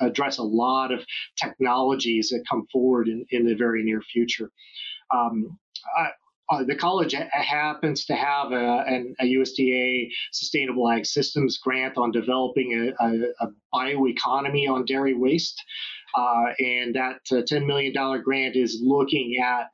address 0.00 0.38
a 0.38 0.42
lot 0.42 0.92
of 0.92 1.04
technologies 1.40 2.28
that 2.30 2.44
come 2.50 2.66
forward 2.72 3.08
in, 3.08 3.24
in 3.30 3.46
the 3.46 3.54
very 3.54 3.82
near 3.82 4.02
future. 4.02 4.50
Um, 5.14 5.58
I, 5.96 6.10
uh, 6.50 6.64
the 6.64 6.74
college 6.74 7.14
happens 7.30 8.04
to 8.04 8.14
have 8.14 8.50
a, 8.50 8.84
an, 8.86 9.14
a, 9.20 9.24
USDA 9.24 10.08
Sustainable 10.32 10.90
Ag 10.90 11.06
Systems 11.06 11.58
grant 11.58 11.96
on 11.96 12.10
developing 12.10 12.92
a, 13.00 13.04
a, 13.04 13.12
a 13.40 13.48
bioeconomy 13.72 14.68
on 14.68 14.84
dairy 14.84 15.14
waste. 15.14 15.62
Uh, 16.16 16.46
and 16.58 16.94
that 16.94 17.20
uh, 17.32 17.42
$10 17.42 17.66
million 17.66 17.92
grant 18.22 18.56
is 18.56 18.80
looking 18.82 19.36
at 19.42 19.68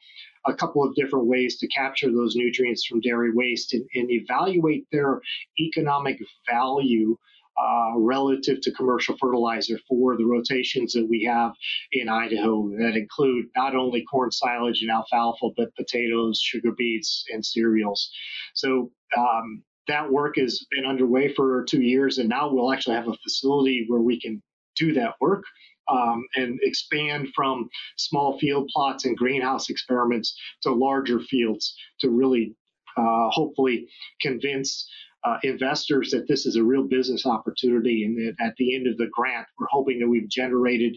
a 0.47 0.55
couple 0.55 0.83
of 0.85 0.95
different 0.95 1.27
ways 1.27 1.59
to 1.59 1.67
capture 1.69 2.11
those 2.11 2.37
nutrients 2.37 2.87
from 2.87 3.01
dairy 3.01 3.33
waste 3.33 3.75
and, 3.75 3.85
and 3.95 4.11
evaluate 4.11 4.87
their 4.93 5.21
economic 5.59 6.19
value 6.49 7.17
uh, 7.59 7.93
relative 7.97 8.61
to 8.61 8.71
commercial 8.73 9.17
fertilizer 9.19 9.79
for 9.89 10.17
the 10.17 10.25
rotations 10.25 10.93
that 10.93 11.07
we 11.09 11.25
have 11.25 11.53
in 11.93 12.09
Idaho 12.09 12.69
that 12.79 12.97
include 12.97 13.47
not 13.57 13.75
only 13.75 14.05
corn 14.05 14.31
silage 14.31 14.83
and 14.83 14.91
alfalfa, 14.91 15.49
but 15.57 15.75
potatoes, 15.75 16.39
sugar 16.39 16.73
beets, 16.77 17.25
and 17.33 17.45
cereals. 17.45 18.11
So 18.55 18.91
um, 19.17 19.63
that 19.89 20.11
work 20.11 20.37
has 20.37 20.67
been 20.71 20.85
underway 20.85 21.33
for 21.33 21.65
two 21.65 21.81
years, 21.81 22.19
and 22.19 22.29
now 22.29 22.53
we'll 22.53 22.73
actually 22.73 22.97
have 22.97 23.09
a 23.09 23.17
facility 23.25 23.87
where 23.89 24.03
we 24.03 24.21
can 24.21 24.43
do 24.77 24.93
that 24.93 25.15
work 25.21 25.45
um, 25.89 26.25
and 26.37 26.59
expand 26.63 27.29
from 27.35 27.69
small 27.97 28.39
field 28.39 28.69
plots 28.75 29.05
and 29.05 29.17
greenhouse 29.17 29.71
experiments 29.71 30.37
to 30.63 30.73
larger 30.73 31.21
fields 31.21 31.75
to 32.01 32.11
really 32.11 32.55
uh, 32.97 33.29
hopefully 33.31 33.89
convince 34.21 34.89
uh, 35.25 35.39
investors 35.43 36.11
that 36.11 36.29
this 36.29 36.47
is 36.47 36.57
a 36.57 36.63
real 36.63 36.85
business 36.85 37.27
opportunity 37.27 38.05
and 38.05 38.17
that 38.17 38.45
at 38.45 38.55
the 38.57 38.75
end 38.75 38.87
of 38.87 38.97
the 38.97 39.09
grant, 39.13 39.47
we're 39.59 39.67
hoping 39.71 39.99
that 39.99 40.09
we've 40.09 40.29
generated 40.29 40.97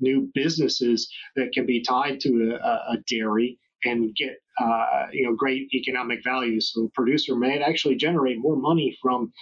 new 0.00 0.30
businesses 0.34 1.12
that 1.36 1.52
can 1.52 1.66
be 1.66 1.82
tied 1.82 2.20
to 2.20 2.58
a, 2.62 2.92
a 2.92 2.96
dairy 3.08 3.58
and 3.84 4.14
get 4.16 4.36
uh, 4.60 5.06
you 5.12 5.26
know 5.26 5.34
great 5.36 5.68
economic 5.74 6.20
value. 6.24 6.60
So 6.60 6.82
the 6.82 6.90
producer 6.94 7.36
may 7.36 7.60
actually 7.60 7.96
generate 7.96 8.38
more 8.38 8.56
money 8.56 8.96
from 9.00 9.32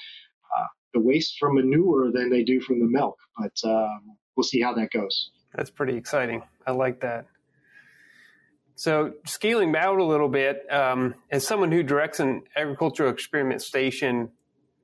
uh, 0.57 0.67
the 0.93 1.01
waste 1.01 1.37
from 1.39 1.55
manure 1.55 2.11
than 2.13 2.31
they 2.31 2.43
do 2.43 2.61
from 2.61 2.81
the 2.81 2.87
milk. 2.87 3.17
But 3.39 3.53
um, 3.65 4.17
we'll 4.37 4.45
see 4.45 4.61
how 4.61 4.75
that 4.75 4.91
goes. 4.91 5.31
That's 5.55 5.71
pretty 5.71 5.97
exciting. 5.97 6.43
I 6.67 6.73
like 6.73 7.01
that. 7.01 7.27
So, 8.79 9.15
scaling 9.25 9.75
out 9.75 9.99
a 9.99 10.05
little 10.05 10.29
bit, 10.29 10.71
um, 10.71 11.15
as 11.31 11.47
someone 11.47 11.73
who 11.73 11.83
directs 11.83 12.21
an 12.21 12.43
agricultural 12.55 13.11
experiment 13.11 13.63
station, 13.63 14.31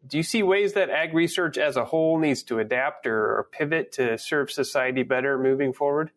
do 0.07 0.17
you 0.17 0.23
see 0.23 0.43
ways 0.43 0.73
that 0.73 0.88
ag 0.88 1.12
research 1.12 1.59
as 1.59 1.77
a 1.77 1.85
whole 1.85 2.19
needs 2.19 2.43
to 2.45 2.59
adapt 2.59 3.07
or, 3.07 3.37
or 3.37 3.49
pivot 3.53 3.93
to 3.93 4.17
serve 4.17 4.51
society 4.51 5.03
better 5.03 5.38
moving 5.38 5.75
forward? 5.75 6.11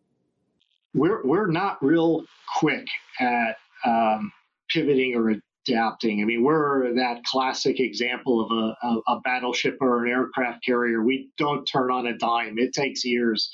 We're 0.94 1.22
we're 1.22 1.48
not 1.48 1.84
real 1.84 2.24
quick 2.58 2.86
at 3.20 3.58
um, 3.84 4.32
pivoting 4.70 5.14
or 5.14 5.34
adapting. 5.68 6.22
I 6.22 6.24
mean, 6.24 6.42
we're 6.42 6.94
that 6.94 7.24
classic 7.24 7.80
example 7.80 8.44
of 8.44 8.50
a, 8.50 8.86
a, 8.86 9.16
a, 9.16 9.20
battleship 9.20 9.78
or 9.80 10.04
an 10.04 10.10
aircraft 10.10 10.64
carrier. 10.64 11.02
We 11.02 11.30
don't 11.38 11.64
turn 11.64 11.90
on 11.90 12.06
a 12.06 12.16
dime. 12.16 12.58
It 12.58 12.72
takes 12.72 13.04
years 13.04 13.50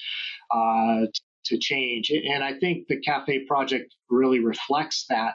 uh, 0.50 1.06
to 1.46 1.58
change. 1.58 2.10
And 2.10 2.42
I 2.42 2.58
think 2.58 2.86
the 2.88 3.00
CAFE 3.00 3.46
project 3.46 3.94
really 4.10 4.40
reflects 4.40 5.06
that 5.08 5.34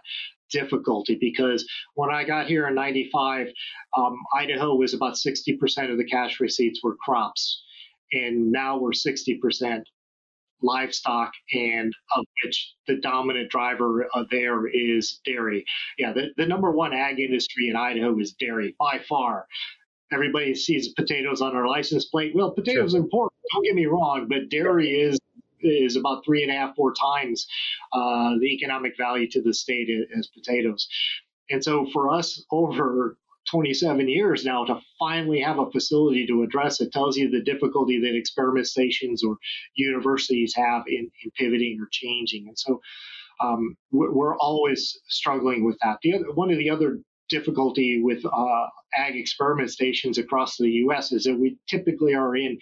difficulty 0.49 1.17
because 1.19 1.67
when 1.95 2.09
I 2.09 2.23
got 2.23 2.47
here 2.47 2.67
in 2.67 2.75
95, 2.75 3.47
um, 3.97 4.15
Idaho 4.35 4.75
was 4.75 4.93
about 4.93 5.15
60% 5.15 5.91
of 5.91 5.97
the 5.97 6.05
cash 6.05 6.39
receipts 6.39 6.81
were 6.83 6.95
crops. 7.03 7.63
And 8.13 8.51
now 8.51 8.79
we're 8.79 8.91
60% 8.91 9.81
livestock, 10.61 11.31
and 11.53 11.93
of 12.15 12.25
which 12.43 12.73
the 12.87 12.97
dominant 12.97 13.49
driver 13.49 14.07
uh, 14.13 14.23
there 14.31 14.67
is 14.67 15.19
dairy. 15.25 15.65
Yeah, 15.97 16.13
the, 16.13 16.27
the 16.37 16.45
number 16.45 16.71
one 16.71 16.93
ag 16.93 17.19
industry 17.19 17.69
in 17.69 17.75
Idaho 17.75 18.17
is 18.19 18.33
dairy 18.33 18.75
by 18.79 18.99
far. 19.07 19.47
Everybody 20.11 20.55
sees 20.55 20.93
potatoes 20.93 21.41
on 21.41 21.55
our 21.55 21.67
license 21.67 22.05
plate. 22.05 22.33
Well, 22.33 22.51
potatoes 22.51 22.91
sure. 22.91 22.99
are 22.99 23.03
important. 23.03 23.33
Don't 23.53 23.65
get 23.65 23.75
me 23.75 23.85
wrong, 23.85 24.27
but 24.29 24.49
dairy 24.49 24.89
is 25.01 25.19
is 25.59 25.95
about 25.95 26.23
three 26.23 26.43
and 26.43 26.51
a 26.51 26.55
half, 26.55 26.75
four 26.75 26.93
times 26.93 27.47
uh, 27.91 28.35
the 28.39 28.53
economic 28.53 28.93
value 28.95 29.27
to 29.31 29.41
the 29.41 29.53
state 29.53 29.89
as 30.17 30.27
potatoes. 30.27 30.87
And 31.49 31.63
so 31.63 31.87
for 31.91 32.13
us, 32.13 32.45
over 32.51 33.17
27 33.51 34.07
years 34.09 34.45
now 34.45 34.65
to 34.65 34.79
finally 34.99 35.39
have 35.39 35.59
a 35.59 35.71
facility 35.71 36.25
to 36.27 36.43
address 36.43 36.81
it 36.81 36.91
tells 36.91 37.17
you 37.17 37.29
the 37.29 37.43
difficulty 37.43 37.99
that 37.99 38.15
experiment 38.15 38.67
stations 38.67 39.23
or 39.23 39.37
universities 39.75 40.53
have 40.55 40.83
in, 40.87 41.09
in 41.23 41.31
pivoting 41.37 41.77
or 41.81 41.87
changing. 41.91 42.47
And 42.47 42.57
so 42.57 42.81
um, 43.41 43.75
we're 43.91 44.37
always 44.37 44.99
struggling 45.07 45.65
with 45.65 45.77
that. 45.83 45.97
The 46.01 46.15
other, 46.15 46.31
one 46.33 46.51
of 46.51 46.57
the 46.57 46.69
other 46.69 46.99
difficulty 47.29 48.01
with 48.01 48.25
uh, 48.25 48.65
ag 48.95 49.15
experiment 49.15 49.69
stations 49.69 50.17
across 50.17 50.57
the 50.57 50.69
U.S. 50.69 51.11
is 51.11 51.25
that 51.25 51.39
we 51.39 51.57
typically 51.69 52.15
are 52.15 52.35
in 52.35 52.57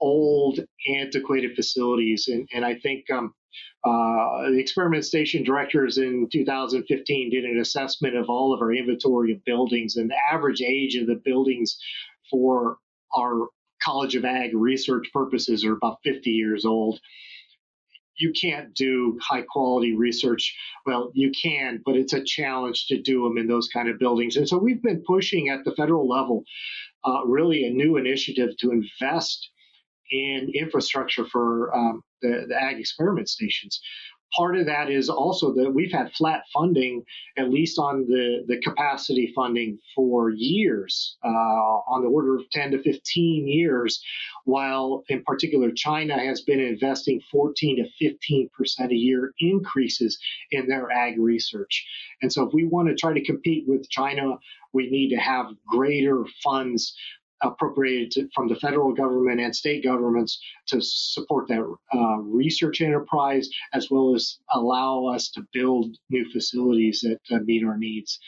old, 0.00 0.60
antiquated 0.88 1.56
facilities, 1.56 2.28
and, 2.28 2.48
and 2.54 2.64
I 2.64 2.74
think 2.76 3.10
um, 3.10 3.32
uh, 3.84 4.50
the 4.50 4.58
experiment 4.58 5.04
station 5.04 5.44
directors 5.44 5.98
in 5.98 6.28
2015 6.32 7.30
did 7.30 7.44
an 7.44 7.58
assessment 7.60 8.16
of 8.16 8.28
all 8.30 8.52
of 8.54 8.60
our 8.60 8.72
inventory 8.72 9.32
of 9.32 9.44
buildings, 9.44 9.96
and 9.96 10.10
the 10.10 10.16
average 10.32 10.62
age 10.62 10.96
of 10.96 11.06
the 11.06 11.20
buildings 11.24 11.78
for 12.30 12.78
our 13.16 13.48
College 13.82 14.16
of 14.16 14.24
Ag 14.24 14.54
research 14.54 15.10
purposes 15.12 15.64
are 15.64 15.74
about 15.74 15.98
50 16.04 16.30
years 16.30 16.64
old. 16.64 17.00
you 18.16 18.32
can't 18.32 18.72
do 18.74 19.18
high 19.20 19.42
quality 19.42 19.94
research. 19.94 20.56
Well, 20.86 21.10
you 21.14 21.32
can, 21.32 21.82
but 21.84 21.96
it's 21.96 22.12
a 22.12 22.22
challenge 22.22 22.86
to 22.86 23.02
do 23.02 23.24
them 23.24 23.38
in 23.38 23.48
those 23.48 23.68
kind 23.68 23.88
of 23.88 23.98
buildings. 23.98 24.36
And 24.36 24.48
so 24.48 24.56
we've 24.56 24.82
been 24.82 25.02
pushing 25.06 25.48
at 25.48 25.64
the 25.64 25.74
federal 25.74 26.08
level 26.08 26.44
uh, 27.04 27.24
really 27.26 27.64
a 27.66 27.70
new 27.70 27.96
initiative 27.96 28.56
to 28.58 28.70
invest 28.70 29.50
in 30.10 30.50
infrastructure 30.54 31.24
for 31.24 31.74
um, 31.76 32.02
the, 32.24 32.46
the 32.48 32.60
ag 32.60 32.78
experiment 32.78 33.28
stations 33.28 33.80
part 34.36 34.56
of 34.56 34.66
that 34.66 34.90
is 34.90 35.08
also 35.08 35.52
that 35.54 35.72
we've 35.72 35.92
had 35.92 36.12
flat 36.12 36.42
funding, 36.52 37.02
at 37.36 37.50
least 37.50 37.78
on 37.78 38.06
the, 38.06 38.44
the 38.46 38.60
capacity 38.60 39.32
funding 39.34 39.78
for 39.94 40.30
years, 40.30 41.16
uh, 41.24 41.28
on 41.28 42.02
the 42.02 42.08
order 42.08 42.36
of 42.36 42.48
10 42.50 42.72
to 42.72 42.82
15 42.82 43.48
years, 43.48 44.02
while 44.44 45.04
in 45.08 45.22
particular 45.24 45.70
China 45.74 46.18
has 46.18 46.42
been 46.42 46.60
investing 46.60 47.20
14 47.30 47.84
to 47.84 48.10
15 48.10 48.50
percent 48.56 48.92
a 48.92 48.96
year 48.96 49.32
increases 49.38 50.18
in 50.50 50.66
their 50.66 50.90
ag 50.90 51.18
research. 51.18 51.84
And 52.22 52.32
so 52.32 52.46
if 52.46 52.52
we 52.52 52.64
want 52.64 52.88
to 52.88 52.94
try 52.94 53.12
to 53.12 53.24
compete 53.24 53.64
with 53.66 53.88
China, 53.88 54.38
we 54.72 54.90
need 54.90 55.10
to 55.10 55.20
have 55.20 55.46
greater 55.68 56.24
funds 56.42 56.94
appropriated 57.42 58.30
from 58.34 58.48
the 58.48 58.56
federal 58.56 58.92
government 58.92 59.40
and 59.40 59.54
state 59.54 59.84
governments 59.84 60.40
to 60.68 60.80
support 60.80 61.48
that 61.48 61.60
uh, 61.94 62.16
research 62.22 62.80
enterprise, 62.80 63.48
as 63.72 63.90
well 63.90 64.14
as 64.14 64.38
allow 64.52 65.06
us 65.06 65.30
to 65.30 65.42
build 65.52 65.96
new 66.10 66.24
facilities 66.32 67.00
that 67.00 67.20
uh, 67.34 67.40
meet 67.44 67.64
our 67.64 67.76
needs. 67.76 68.18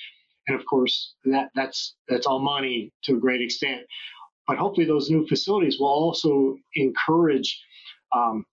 And 0.49 0.59
of 0.59 0.65
course, 0.67 1.15
that, 1.25 1.51
that's 1.55 1.97
that's 2.09 2.27
all 2.27 2.41
money 2.41 2.93
to 3.05 3.15
a 3.17 3.21
great 3.21 3.43
extent. 3.43 3.83
But 4.47 4.59
hopefully, 4.59 4.87
those 4.87 5.11
new 5.11 5.27
facilities 5.27 5.79
will 5.81 5.89
also 5.89 6.57
encourage 6.75 7.61
um, 8.15 8.45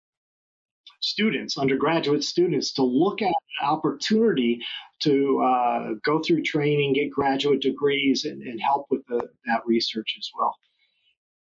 students, 1.03 1.57
undergraduate 1.57 2.23
students, 2.23 2.71
to 2.73 2.83
look 2.83 3.21
at 3.21 3.27
an 3.27 3.67
opportunity 3.67 4.59
to 5.01 5.41
uh, 5.43 5.89
go 6.05 6.21
through 6.23 6.41
training, 6.41 6.93
get 6.93 7.11
graduate 7.11 7.61
degrees, 7.61 8.23
and, 8.25 8.41
and 8.41 8.59
help 8.61 8.87
with 8.89 9.05
the, 9.07 9.19
that 9.45 9.61
research 9.65 10.15
as 10.17 10.29
well. 10.37 10.55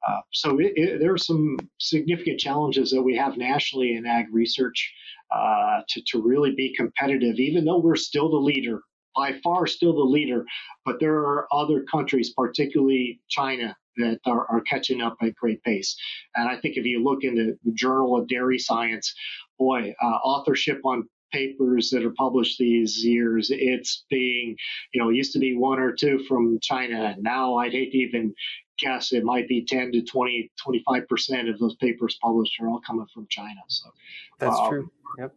Uh, 0.08 0.22
so 0.32 0.60
it, 0.60 0.74
it, 0.76 1.00
there 1.00 1.12
are 1.12 1.18
some 1.18 1.58
significant 1.80 2.40
challenges 2.40 2.92
that 2.92 3.02
we 3.02 3.16
have 3.16 3.36
nationally 3.36 3.96
in 3.96 4.06
ag 4.06 4.28
research 4.32 4.94
uh, 5.36 5.82
to, 5.90 6.02
to 6.06 6.22
really 6.22 6.54
be 6.56 6.74
competitive, 6.76 7.36
even 7.40 7.66
though 7.66 7.80
we're 7.80 7.96
still 7.96 8.30
the 8.30 8.38
leader, 8.38 8.82
by 9.16 9.34
far 9.44 9.66
still 9.66 9.94
the 9.94 10.00
leader. 10.02 10.46
But 10.86 11.00
there 11.00 11.18
are 11.18 11.48
other 11.52 11.84
countries, 11.92 12.32
particularly 12.38 13.20
China, 13.28 13.76
that 13.98 14.20
are, 14.26 14.46
are 14.50 14.62
catching 14.62 15.02
up 15.02 15.18
at 15.22 15.36
great 15.36 15.62
pace. 15.64 15.98
And 16.36 16.48
I 16.48 16.58
think 16.62 16.78
if 16.78 16.86
you 16.86 17.04
look 17.04 17.24
in 17.24 17.36
the 17.36 17.72
Journal 17.74 18.16
of 18.16 18.28
Dairy 18.28 18.60
Science, 18.60 19.14
boy, 19.58 19.94
uh, 20.02 20.06
authorship 20.06 20.82
on 20.86 21.08
papers 21.32 21.90
that 21.92 22.06
are 22.06 22.14
published 22.18 22.58
these 22.58 23.04
years, 23.04 23.50
it's 23.52 24.06
being, 24.10 24.56
you 24.94 25.02
know, 25.02 25.10
it 25.10 25.16
used 25.16 25.34
to 25.34 25.40
be 25.40 25.56
one 25.56 25.80
or 25.80 25.94
two 25.94 26.20
from 26.28 26.60
China. 26.62 27.16
Now 27.20 27.56
I'd 27.56 27.74
hate 27.74 27.92
to 27.92 27.98
even 27.98 28.34
guess 28.78 29.12
it 29.12 29.24
might 29.24 29.48
be 29.48 29.66
10 29.66 29.92
to 29.94 30.04
20, 30.04 30.52
25% 30.66 31.50
of 31.50 31.60
those 31.60 31.76
papers 31.76 32.18
published 32.22 32.54
are 32.62 32.70
all 32.70 32.82
coming 32.86 33.08
from 33.14 33.28
China. 33.30 33.60
So 33.68 33.90
that's 34.40 34.58
um, 34.58 34.70
true. 34.70 34.92
Yep. 35.20 35.36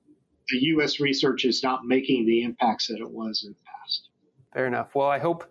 The 0.48 0.58
U.S. 0.58 1.00
research 1.00 1.44
is 1.44 1.62
not 1.62 1.84
making 1.84 2.26
the 2.26 2.42
impacts 2.42 2.88
that 2.88 2.98
it 2.98 3.10
was 3.10 3.44
in 3.44 3.52
the 3.52 3.58
past. 3.64 4.08
Fair 4.52 4.66
enough. 4.66 4.94
Well, 4.94 5.08
I 5.08 5.18
hope 5.18 5.50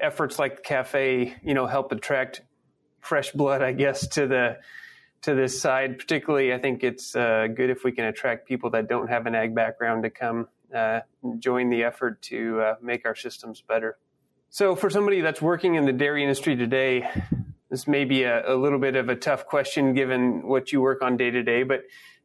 efforts 0.00 0.38
like 0.38 0.56
the 0.56 0.62
CAFE, 0.62 1.34
you 1.42 1.54
know, 1.54 1.66
help 1.66 1.92
attract 1.92 2.42
fresh 3.00 3.32
blood, 3.32 3.62
I 3.62 3.72
guess, 3.72 4.06
to 4.08 4.26
the 4.26 4.56
to 5.22 5.34
this 5.34 5.60
side. 5.60 5.98
Particularly, 5.98 6.52
I 6.52 6.58
think 6.58 6.84
it's 6.84 7.14
uh, 7.16 7.48
good 7.54 7.70
if 7.70 7.84
we 7.84 7.92
can 7.92 8.04
attract 8.04 8.46
people 8.46 8.70
that 8.70 8.88
don't 8.88 9.08
have 9.08 9.26
an 9.26 9.34
ag 9.34 9.54
background 9.54 10.02
to 10.04 10.10
come 10.10 10.48
uh, 10.74 11.00
join 11.38 11.70
the 11.70 11.84
effort 11.84 12.20
to 12.22 12.60
uh, 12.60 12.74
make 12.82 13.06
our 13.06 13.14
systems 13.14 13.62
better. 13.66 13.98
So, 14.50 14.74
for 14.76 14.90
somebody 14.90 15.20
that's 15.20 15.42
working 15.42 15.74
in 15.74 15.84
the 15.84 15.92
dairy 15.92 16.22
industry 16.22 16.56
today, 16.56 17.08
this 17.70 17.86
may 17.86 18.04
be 18.04 18.22
a, 18.22 18.54
a 18.54 18.56
little 18.56 18.78
bit 18.78 18.96
of 18.96 19.08
a 19.08 19.16
tough 19.16 19.46
question 19.46 19.94
given 19.94 20.46
what 20.46 20.72
you 20.72 20.80
work 20.80 21.02
on 21.02 21.16
day 21.16 21.30
to 21.30 21.42
day, 21.42 21.62
but 21.62 21.82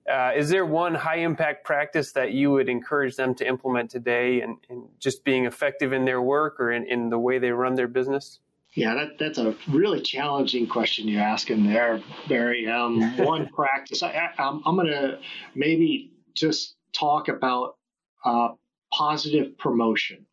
uh, 0.10 0.32
is 0.36 0.50
there 0.50 0.66
one 0.66 0.96
high 0.96 1.18
impact 1.18 1.64
practice 1.64 2.14
that 2.14 2.32
you 2.32 2.52
would 2.52 2.70
encourage 2.70 3.16
them 3.16 3.36
to 3.36 3.48
implement 3.48 3.92
today 3.92 4.42
and, 4.42 4.58
and 4.70 4.86
just 5.00 5.24
being 5.24 5.46
effective 5.46 5.94
in 5.94 6.06
their 6.06 6.22
work 6.22 6.60
or 6.60 6.72
in, 6.72 6.86
in 6.86 7.10
the 7.10 7.20
way 7.20 7.38
they 7.38 7.52
run 7.52 7.76
their 7.76 7.88
business? 7.88 8.40
Yeah, 8.76 8.96
that, 8.96 9.18
that's 9.20 9.38
a 9.38 9.56
really 9.68 10.02
challenging 10.02 10.68
question 10.68 11.08
you're 11.08 11.22
asking 11.22 11.68
there, 11.68 12.02
Barry. 12.30 12.70
Um, 12.70 13.18
one 13.18 13.48
practice, 13.48 14.02
I, 14.02 14.30
am 14.38 14.62
going 14.64 14.88
to 14.88 15.20
maybe 15.56 16.14
just 16.36 16.76
talk 16.94 17.28
about 17.28 17.76
uh, 18.24 18.50
positive 18.94 19.58
promotion. 19.58 20.26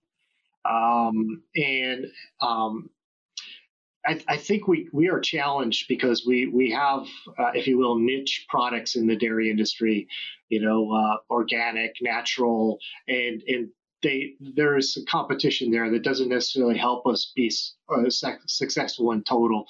Um, 0.65 1.43
and 1.57 2.07
um, 2.41 2.91
I, 4.07 4.23
I, 4.29 4.37
think 4.37 4.69
we, 4.69 4.89
we 4.93 5.09
are 5.09 5.21
challenged 5.21 5.87
because 5.89 6.25
we, 6.27 6.47
we 6.47 6.71
have, 6.71 7.07
uh, 7.39 7.53
if 7.55 7.67
you 7.67 7.79
will, 7.79 7.99
niche 7.99 8.47
products 8.49 8.95
in 8.95 9.07
the 9.07 9.17
dairy 9.17 9.51
industry, 9.51 10.07
you 10.49 10.61
know, 10.61 10.93
uh, 10.93 11.17
organic, 11.31 11.95
natural, 12.03 12.79
and, 13.09 13.43
and 13.49 13.69
they 14.03 14.35
there 14.41 14.77
is 14.77 14.97
a 14.97 15.05
competition 15.11 15.71
there 15.71 15.91
that 15.91 16.03
doesn't 16.03 16.29
necessarily 16.29 16.79
help 16.79 17.07
us 17.07 17.33
be 17.35 17.53
uh, 17.89 18.09
successful 18.47 19.13
in 19.13 19.23
total. 19.25 19.67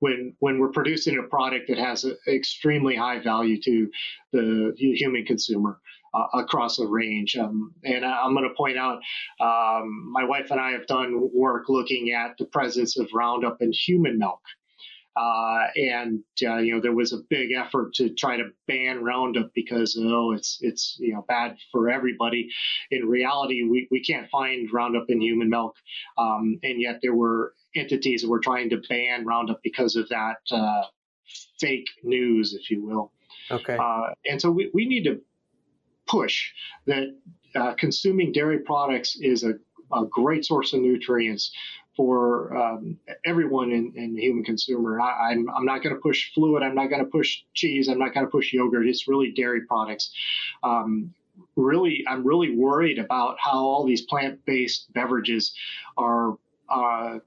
When 0.00 0.34
when 0.38 0.58
we're 0.58 0.72
producing 0.72 1.18
a 1.18 1.28
product 1.28 1.68
that 1.68 1.78
has 1.78 2.04
an 2.04 2.16
extremely 2.26 2.96
high 2.96 3.20
value 3.20 3.60
to 3.62 3.90
the 4.32 4.72
human 4.76 5.24
consumer 5.24 5.78
uh, 6.14 6.26
across 6.38 6.78
a 6.78 6.86
range, 6.86 7.36
um, 7.36 7.74
and 7.84 8.04
I'm 8.04 8.34
going 8.34 8.48
to 8.48 8.54
point 8.54 8.78
out, 8.78 9.00
um, 9.40 10.10
my 10.10 10.24
wife 10.24 10.50
and 10.50 10.60
I 10.60 10.72
have 10.72 10.86
done 10.86 11.30
work 11.34 11.68
looking 11.68 12.12
at 12.12 12.36
the 12.38 12.46
presence 12.46 12.98
of 12.98 13.08
Roundup 13.12 13.60
in 13.60 13.72
human 13.72 14.18
milk. 14.18 14.40
Uh, 15.16 15.66
and 15.76 16.20
uh, 16.44 16.58
you 16.58 16.72
know 16.72 16.80
there 16.80 16.94
was 16.94 17.12
a 17.12 17.18
big 17.28 17.50
effort 17.52 17.92
to 17.94 18.10
try 18.10 18.36
to 18.36 18.44
ban 18.68 19.02
Roundup 19.02 19.50
because 19.54 19.98
oh 20.00 20.32
it's 20.32 20.58
it's 20.60 20.96
you 21.00 21.12
know 21.12 21.24
bad 21.26 21.56
for 21.72 21.90
everybody. 21.90 22.48
In 22.90 23.06
reality, 23.06 23.64
we, 23.64 23.88
we 23.90 24.02
can't 24.02 24.30
find 24.30 24.72
Roundup 24.72 25.06
in 25.08 25.20
human 25.20 25.50
milk, 25.50 25.74
um, 26.16 26.58
and 26.62 26.80
yet 26.80 27.00
there 27.02 27.14
were 27.14 27.54
entities 27.74 28.22
that 28.22 28.28
were 28.28 28.40
trying 28.40 28.70
to 28.70 28.80
ban 28.88 29.26
Roundup 29.26 29.60
because 29.62 29.96
of 29.96 30.08
that 30.10 30.38
uh, 30.50 30.82
fake 31.58 31.88
news, 32.02 32.54
if 32.54 32.70
you 32.70 32.84
will. 32.84 33.12
Okay. 33.50 33.76
Uh, 33.76 34.10
and 34.26 34.40
so 34.40 34.50
we, 34.50 34.70
we 34.72 34.86
need 34.86 35.04
to 35.04 35.20
push 36.06 36.50
that 36.86 37.16
uh, 37.54 37.74
consuming 37.74 38.32
dairy 38.32 38.60
products 38.60 39.16
is 39.20 39.44
a, 39.44 39.54
a 39.92 40.04
great 40.06 40.44
source 40.44 40.72
of 40.72 40.80
nutrients 40.80 41.52
for 42.00 42.56
um, 42.56 42.96
everyone 43.26 43.70
in, 43.72 43.92
in, 43.94 44.14
the 44.14 44.22
human 44.22 44.42
consumer. 44.42 44.98
I, 44.98 45.32
am 45.32 45.50
I'm, 45.50 45.56
I'm 45.56 45.64
not 45.66 45.82
going 45.82 45.94
to 45.94 46.00
push 46.00 46.32
fluid. 46.32 46.62
I'm 46.62 46.74
not 46.74 46.86
going 46.86 47.04
to 47.04 47.10
push 47.10 47.42
cheese. 47.52 47.88
I'm 47.88 47.98
not 47.98 48.14
going 48.14 48.24
to 48.24 48.30
push 48.30 48.54
yogurt. 48.54 48.86
It's 48.86 49.06
really 49.06 49.32
dairy 49.32 49.66
products. 49.66 50.10
Um, 50.62 51.12
really, 51.56 52.02
I'm 52.08 52.26
really 52.26 52.56
worried 52.56 52.98
about 52.98 53.36
how 53.38 53.58
all 53.58 53.84
these 53.84 54.00
plant-based 54.00 54.90
beverages 54.94 55.52
are 55.98 56.38
uh, 56.70 57.18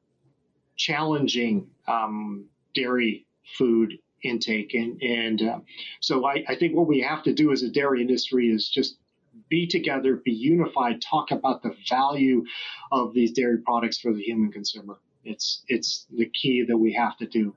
challenging 0.75 1.67
um, 1.87 2.45
dairy 2.73 3.27
food 3.55 3.99
intake. 4.23 4.73
And, 4.73 4.99
and 5.03 5.41
uh, 5.43 5.59
so 5.99 6.25
I, 6.25 6.43
I 6.47 6.55
think 6.55 6.75
what 6.75 6.87
we 6.87 6.99
have 7.01 7.21
to 7.25 7.33
do 7.33 7.51
as 7.51 7.61
a 7.61 7.69
dairy 7.69 8.01
industry 8.01 8.47
is 8.47 8.69
just 8.69 8.97
be 9.49 9.67
together, 9.67 10.15
be 10.17 10.31
unified, 10.31 11.01
talk 11.01 11.31
about 11.31 11.63
the 11.63 11.75
value 11.89 12.43
of 12.91 13.13
these 13.13 13.31
dairy 13.31 13.59
products 13.59 13.99
for 13.99 14.13
the 14.13 14.21
human 14.21 14.51
consumer. 14.51 14.99
It's 15.23 15.63
it's 15.67 16.05
the 16.15 16.29
key 16.29 16.63
that 16.67 16.77
we 16.77 16.93
have 16.93 17.17
to 17.17 17.27
do. 17.27 17.55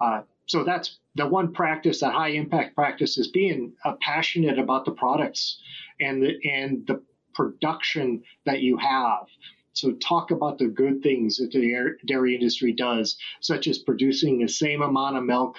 Uh, 0.00 0.22
so 0.46 0.64
that's 0.64 0.98
the 1.14 1.26
one 1.26 1.52
practice, 1.52 2.00
that 2.00 2.12
high 2.12 2.30
impact 2.30 2.74
practice, 2.74 3.18
is 3.18 3.28
being 3.28 3.72
uh, 3.84 3.94
passionate 4.00 4.58
about 4.58 4.84
the 4.84 4.92
products 4.92 5.60
and 6.00 6.22
the 6.22 6.38
and 6.50 6.86
the 6.86 7.02
production 7.34 8.22
that 8.44 8.60
you 8.60 8.76
have. 8.78 9.26
So 9.74 9.92
talk 9.92 10.30
about 10.30 10.58
the 10.58 10.68
good 10.68 11.02
things 11.02 11.38
that 11.38 11.50
the 11.50 11.96
dairy 12.06 12.34
industry 12.34 12.72
does, 12.72 13.16
such 13.40 13.66
as 13.66 13.78
producing 13.78 14.38
the 14.38 14.48
same 14.48 14.82
amount 14.82 15.16
of 15.16 15.24
milk 15.24 15.56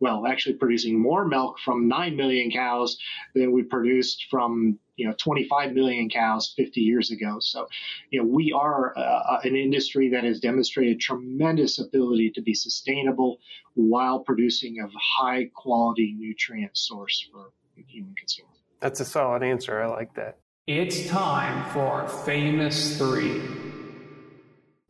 well, 0.00 0.26
actually 0.26 0.56
producing 0.56 1.00
more 1.00 1.26
milk 1.26 1.58
from 1.58 1.88
9 1.88 2.16
million 2.16 2.50
cows 2.50 2.98
than 3.34 3.52
we 3.52 3.62
produced 3.62 4.26
from, 4.30 4.78
you 4.96 5.06
know, 5.06 5.14
25 5.18 5.72
million 5.72 6.08
cows 6.08 6.52
50 6.56 6.80
years 6.80 7.10
ago. 7.10 7.38
So, 7.40 7.68
you 8.10 8.20
know, 8.20 8.28
we 8.28 8.52
are 8.52 8.96
uh, 8.96 9.40
an 9.44 9.54
industry 9.54 10.10
that 10.10 10.24
has 10.24 10.40
demonstrated 10.40 11.00
tremendous 11.00 11.78
ability 11.78 12.32
to 12.34 12.42
be 12.42 12.54
sustainable 12.54 13.38
while 13.74 14.20
producing 14.20 14.80
a 14.80 14.88
high 15.18 15.50
quality 15.54 16.14
nutrient 16.18 16.76
source 16.76 17.28
for 17.30 17.50
human 17.86 18.14
consumer. 18.14 18.48
That's 18.80 19.00
a 19.00 19.04
solid 19.04 19.42
answer. 19.42 19.80
I 19.80 19.86
like 19.86 20.14
that. 20.14 20.38
It's 20.66 21.06
time 21.06 21.70
for 21.70 22.08
Famous 22.08 22.98
Three. 22.98 23.40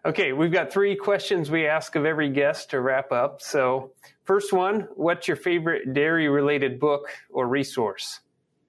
Okay, 0.07 0.33
we've 0.33 0.53
got 0.53 0.73
three 0.73 0.95
questions 0.95 1.51
we 1.51 1.67
ask 1.67 1.97
of 1.97 2.05
every 2.05 2.31
guest 2.31 2.71
to 2.71 2.81
wrap 2.81 3.11
up. 3.11 3.43
So, 3.43 3.91
first 4.23 4.53
one, 4.53 4.89
what's 4.95 5.27
your 5.27 5.37
favorite 5.37 5.93
dairy 5.93 6.29
related 6.29 6.79
book 6.79 7.09
or 7.29 7.49
resource? 7.49 8.21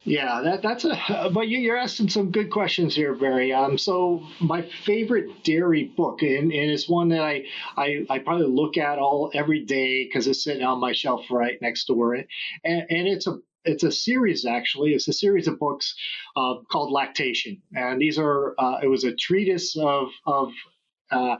Yeah, 0.03 0.41
that, 0.41 0.61
that's 0.61 0.85
a. 0.85 1.29
But 1.33 1.47
you, 1.47 1.71
are 1.73 1.77
asking 1.77 2.09
some 2.09 2.31
good 2.31 2.49
questions 2.49 2.95
here, 2.95 3.13
Barry. 3.13 3.51
Um, 3.51 3.77
so 3.77 4.25
my 4.39 4.61
favorite 4.61 5.43
dairy 5.43 5.85
book, 5.97 6.21
and, 6.21 6.51
and 6.51 6.71
it's 6.71 6.87
one 6.87 7.09
that 7.09 7.21
I, 7.21 7.43
I, 7.75 8.05
I 8.09 8.19
probably 8.19 8.47
look 8.47 8.77
at 8.77 8.99
all 8.99 9.31
every 9.33 9.65
day 9.65 10.05
because 10.05 10.27
it's 10.27 10.43
sitting 10.43 10.63
on 10.63 10.79
my 10.79 10.93
shelf 10.93 11.25
right 11.29 11.57
next 11.61 11.85
door, 11.85 12.13
and, 12.15 12.27
and 12.63 13.07
it's 13.07 13.27
a 13.27 13.39
it's 13.65 13.83
a 13.83 13.91
series 13.91 14.45
actually. 14.45 14.93
It's 14.93 15.09
a 15.09 15.13
series 15.13 15.47
of 15.47 15.59
books 15.59 15.93
uh, 16.37 16.55
called 16.71 16.91
Lactation, 16.91 17.61
and 17.75 17.99
these 18.01 18.17
are. 18.17 18.55
Uh, 18.57 18.79
it 18.81 18.87
was 18.87 19.03
a 19.03 19.15
treatise 19.15 19.75
of 19.77 20.09
of. 20.25 20.51
Uh, 21.11 21.37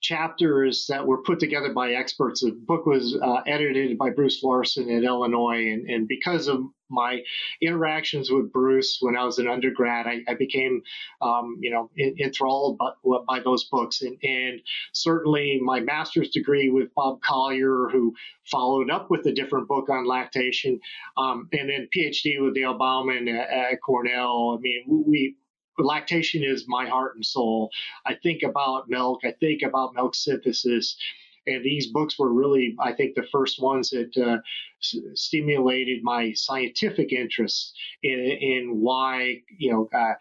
chapters 0.00 0.84
that 0.90 1.06
were 1.06 1.22
put 1.22 1.40
together 1.40 1.72
by 1.72 1.92
experts. 1.92 2.42
The 2.42 2.50
book 2.50 2.84
was 2.84 3.16
uh, 3.16 3.40
edited 3.46 3.96
by 3.96 4.10
Bruce 4.10 4.42
Larson 4.42 4.90
at 4.90 5.02
Illinois, 5.02 5.72
and, 5.72 5.88
and, 5.88 6.06
because 6.06 6.46
of 6.46 6.62
my 6.88 7.22
interactions 7.60 8.30
with 8.30 8.52
Bruce 8.52 8.98
when 9.00 9.16
I 9.16 9.24
was 9.24 9.38
an 9.38 9.48
undergrad, 9.48 10.06
I, 10.06 10.22
I 10.28 10.34
became, 10.34 10.82
um, 11.20 11.58
you 11.60 11.70
know, 11.70 11.90
enthralled 11.98 12.78
by, 12.78 12.90
by 13.26 13.40
those 13.40 13.64
books, 13.64 14.02
and, 14.02 14.18
and, 14.22 14.60
certainly 14.92 15.60
my 15.62 15.80
master's 15.80 16.30
degree 16.30 16.70
with 16.70 16.94
Bob 16.94 17.20
Collier, 17.22 17.88
who 17.90 18.14
followed 18.50 18.90
up 18.90 19.10
with 19.10 19.26
a 19.26 19.32
different 19.32 19.68
book 19.68 19.88
on 19.88 20.06
lactation, 20.06 20.80
um, 21.16 21.48
and 21.52 21.68
then 21.68 21.88
PhD 21.94 22.42
with 22.42 22.54
Dale 22.54 22.78
Bauman 22.78 23.28
at, 23.28 23.50
at 23.50 23.82
Cornell. 23.82 24.56
I 24.56 24.60
mean, 24.60 24.84
we 24.86 25.36
lactation 25.78 26.44
is 26.44 26.64
my 26.68 26.86
heart 26.86 27.16
and 27.16 27.24
soul. 27.24 27.70
I 28.06 28.14
think 28.14 28.42
about 28.42 28.88
milk. 28.88 29.20
I 29.24 29.32
think 29.32 29.62
about 29.62 29.94
milk 29.94 30.14
synthesis. 30.14 30.96
And 31.46 31.64
these 31.64 31.88
books 31.88 32.18
were 32.18 32.32
really, 32.32 32.74
I 32.80 32.92
think, 32.92 33.14
the 33.14 33.26
first 33.30 33.60
ones 33.60 33.90
that 33.90 34.16
uh, 34.16 34.38
s- 34.82 34.96
stimulated 35.14 36.02
my 36.02 36.32
scientific 36.32 37.12
interest 37.12 37.74
in, 38.02 38.18
in 38.18 38.80
why, 38.80 39.42
you 39.58 39.72
know, 39.72 39.88
uh, 39.96 40.14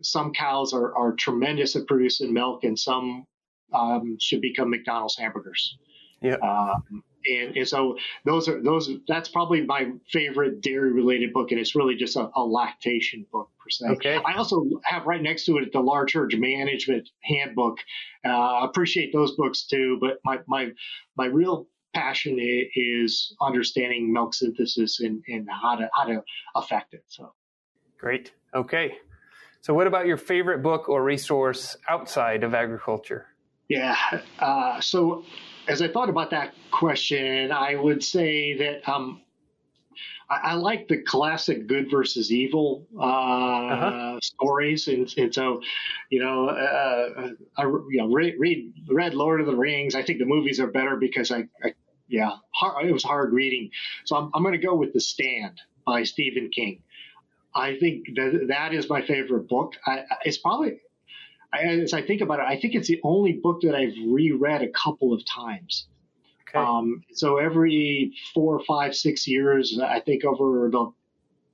some 0.00 0.32
cows 0.32 0.72
are, 0.72 0.94
are 0.96 1.12
tremendous 1.12 1.76
at 1.76 1.86
producing 1.86 2.32
milk 2.32 2.64
and 2.64 2.78
some 2.78 3.26
um, 3.72 4.16
should 4.20 4.40
become 4.40 4.70
McDonald's 4.70 5.16
hamburgers. 5.16 5.76
Yeah. 6.22 6.36
Um, 6.36 7.02
and, 7.26 7.56
and 7.56 7.68
so 7.68 7.96
those 8.24 8.48
are 8.48 8.62
those. 8.62 8.90
That's 9.08 9.28
probably 9.28 9.62
my 9.62 9.92
favorite 10.10 10.60
dairy 10.60 10.92
related 10.92 11.32
book, 11.32 11.50
and 11.50 11.60
it's 11.60 11.74
really 11.74 11.96
just 11.96 12.16
a, 12.16 12.30
a 12.34 12.44
lactation 12.44 13.26
book 13.32 13.50
per 13.58 13.70
se. 13.70 13.86
Okay. 13.94 14.20
I 14.24 14.34
also 14.34 14.64
have 14.84 15.06
right 15.06 15.22
next 15.22 15.44
to 15.46 15.58
it 15.58 15.72
the 15.72 15.80
large 15.80 16.14
herd 16.14 16.34
management 16.36 17.08
handbook. 17.22 17.78
Uh, 18.24 18.60
appreciate 18.62 19.12
those 19.12 19.32
books 19.36 19.64
too, 19.64 19.98
but 20.00 20.18
my 20.24 20.40
my 20.46 20.70
my 21.16 21.26
real 21.26 21.66
passion 21.94 22.38
is 22.40 23.34
understanding 23.40 24.12
milk 24.12 24.34
synthesis 24.34 25.00
and, 25.00 25.22
and 25.28 25.48
how 25.50 25.76
to 25.76 25.88
how 25.94 26.04
to 26.04 26.22
affect 26.54 26.94
it. 26.94 27.04
So 27.08 27.32
great. 27.98 28.32
Okay. 28.54 28.96
So, 29.60 29.74
what 29.74 29.86
about 29.86 30.06
your 30.06 30.16
favorite 30.16 30.62
book 30.62 30.88
or 30.88 31.04
resource 31.04 31.76
outside 31.88 32.42
of 32.42 32.52
agriculture? 32.52 33.26
Yeah. 33.68 33.96
Uh, 34.38 34.80
so 34.80 35.24
as 35.72 35.80
I 35.80 35.88
thought 35.88 36.10
about 36.10 36.30
that 36.30 36.54
question, 36.70 37.50
I 37.50 37.74
would 37.74 38.04
say 38.04 38.54
that 38.58 38.86
um, 38.86 39.22
I, 40.28 40.50
I, 40.50 40.54
like 40.54 40.86
the 40.86 40.98
classic 40.98 41.66
good 41.66 41.90
versus 41.90 42.30
evil 42.30 42.86
uh, 42.94 43.02
uh-huh. 43.02 44.18
stories, 44.22 44.88
and, 44.88 45.12
and, 45.16 45.34
so 45.34 45.62
you 46.10 46.22
know, 46.22 46.50
uh, 46.50 47.30
I 47.56 47.62
you 47.62 47.86
know 47.94 48.12
read, 48.12 48.34
read, 48.38 48.72
read 48.88 49.14
Lord 49.14 49.40
of 49.40 49.46
the 49.46 49.56
Rings. 49.56 49.94
I 49.94 50.02
think 50.02 50.18
the 50.18 50.26
movies 50.26 50.60
are 50.60 50.66
better 50.66 50.96
because 50.96 51.32
I, 51.32 51.48
I 51.64 51.72
yeah, 52.06 52.32
hard, 52.54 52.86
it 52.86 52.92
was 52.92 53.02
hard 53.02 53.32
reading. 53.32 53.70
So 54.04 54.16
I'm, 54.16 54.30
I'm 54.34 54.42
going 54.42 54.52
to 54.52 54.64
go 54.64 54.74
with 54.74 54.92
The 54.92 55.00
Stand 55.00 55.58
by 55.86 56.02
Stephen 56.02 56.50
King. 56.54 56.82
I 57.54 57.78
think 57.78 58.08
that 58.16 58.46
that 58.48 58.74
is 58.74 58.88
my 58.90 59.02
favorite 59.02 59.48
book. 59.48 59.72
I, 59.86 60.04
it's 60.24 60.38
probably 60.38 60.80
as 61.52 61.92
I 61.92 62.02
think 62.02 62.20
about 62.20 62.40
it, 62.40 62.46
I 62.46 62.58
think 62.58 62.74
it's 62.74 62.88
the 62.88 63.00
only 63.02 63.32
book 63.32 63.60
that 63.62 63.74
I've 63.74 63.94
reread 64.06 64.62
a 64.62 64.68
couple 64.70 65.12
of 65.12 65.24
times. 65.24 65.86
Okay. 66.48 66.58
Um, 66.58 67.02
so 67.12 67.38
every 67.38 68.12
four, 68.34 68.60
five, 68.64 68.94
six 68.94 69.26
years, 69.26 69.78
I 69.82 70.00
think 70.00 70.24
over 70.24 70.68
the 70.70 70.92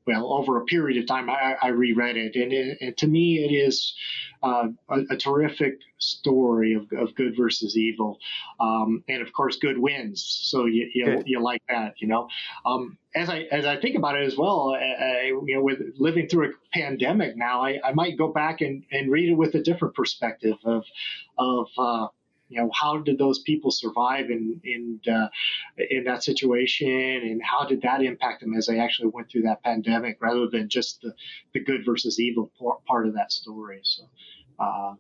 well, 0.09 0.33
over 0.33 0.57
a 0.57 0.65
period 0.65 0.97
of 0.97 1.07
time, 1.07 1.29
I, 1.29 1.57
I 1.61 1.69
reread 1.69 2.17
it, 2.17 2.35
and, 2.35 2.51
it, 2.51 2.79
and 2.81 2.97
to 2.97 3.07
me, 3.07 3.45
it 3.45 3.53
is 3.55 3.95
uh, 4.43 4.69
a, 4.89 5.01
a, 5.11 5.17
terrific 5.19 5.81
story 5.99 6.73
of, 6.73 6.91
of, 6.99 7.15
good 7.15 7.37
versus 7.37 7.77
evil, 7.77 8.19
um, 8.59 9.05
and 9.07 9.21
of 9.21 9.31
course, 9.35 9.59
good 9.59 9.77
wins. 9.77 10.25
So 10.45 10.65
you 10.65 10.89
you, 10.95 11.23
you 11.27 11.43
like 11.43 11.61
that, 11.69 11.95
you 11.99 12.09
know. 12.09 12.29
Um, 12.65 12.97
as 13.15 13.29
I 13.29 13.41
as 13.53 13.67
I 13.67 13.79
think 13.79 13.97
about 13.97 14.17
it 14.17 14.27
as 14.27 14.39
well, 14.39 14.75
I, 14.75 15.27
you 15.27 15.57
know, 15.57 15.63
with 15.63 15.81
living 15.99 16.27
through 16.27 16.51
a 16.51 16.53
pandemic 16.73 17.37
now, 17.37 17.63
I, 17.63 17.79
I 17.85 17.93
might 17.93 18.17
go 18.17 18.29
back 18.29 18.63
and, 18.63 18.85
and 18.91 19.13
read 19.13 19.29
it 19.29 19.35
with 19.35 19.55
a 19.57 19.63
different 19.63 19.95
perspective 19.95 20.57
of 20.65 20.85
of 21.37 21.67
uh, 21.77 22.07
you 22.49 22.61
know 22.61 22.71
how 22.73 22.99
did 22.99 23.19
those 23.19 23.41
people 23.41 23.71
survive 23.71 24.31
in 24.31 24.61
in 24.65 25.01
uh, 25.13 25.29
in 25.91 26.05
that 26.05 26.23
situation 26.23 26.89
and 26.89 27.41
how 27.43 27.65
did 27.65 27.83
that 27.83 28.03
impact 28.03 28.41
them 28.41 28.55
as 28.55 28.67
they 28.67 28.79
actually 28.79 29.09
went 29.09 29.31
through 29.31 29.43
that 29.43 29.63
pandemic 29.63 30.19
rather 30.21 30.47
than 30.49 30.69
just 30.69 31.01
the, 31.03 31.13
the 31.55 31.61
good 31.61 31.85
versus 31.85 32.19
evil 32.19 32.51
part 32.87 33.07
of 33.07 33.15
that 33.15 33.33
story 33.33 33.81
so 33.83 34.05
uh, 34.59 34.95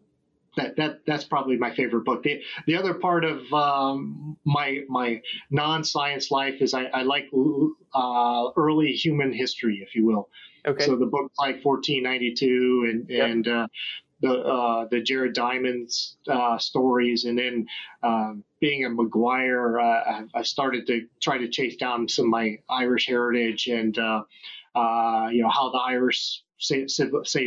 that, 0.58 0.76
that 0.76 1.00
that's 1.06 1.24
probably 1.24 1.56
my 1.56 1.74
favorite 1.74 2.04
book. 2.04 2.22
The 2.22 2.42
the 2.66 2.76
other 2.76 2.94
part 2.94 3.24
of 3.24 3.40
um, 3.52 4.36
my 4.44 4.80
my 4.88 5.22
non 5.50 5.84
science 5.84 6.30
life 6.30 6.56
is 6.60 6.74
I, 6.74 6.84
I 6.86 7.02
like 7.02 7.26
uh, 7.94 8.50
early 8.56 8.92
human 8.92 9.32
history, 9.32 9.80
if 9.86 9.94
you 9.94 10.04
will. 10.04 10.28
Okay. 10.66 10.84
So 10.84 10.96
the 10.96 11.06
books 11.06 11.34
like 11.38 11.64
1492 11.64 12.88
and 12.90 13.06
yep. 13.08 13.30
and 13.30 13.48
uh, 13.48 13.66
the 14.20 14.32
uh, 14.32 14.88
the 14.90 15.00
Jared 15.00 15.34
Diamond's 15.34 16.16
uh, 16.28 16.58
stories, 16.58 17.24
and 17.24 17.38
then 17.38 17.66
um, 18.02 18.44
being 18.60 18.84
a 18.84 18.90
McGuire, 18.90 19.80
uh, 19.80 20.24
I 20.34 20.42
started 20.42 20.86
to 20.88 21.06
try 21.22 21.38
to 21.38 21.48
chase 21.48 21.76
down 21.76 22.08
some 22.08 22.26
of 22.26 22.30
my 22.30 22.58
Irish 22.68 23.06
heritage 23.06 23.68
and 23.68 23.96
uh, 23.98 24.22
uh, 24.74 25.28
you 25.30 25.42
know 25.42 25.50
how 25.50 25.70
the 25.70 25.78
Irish 25.78 26.42
saved 26.60 26.90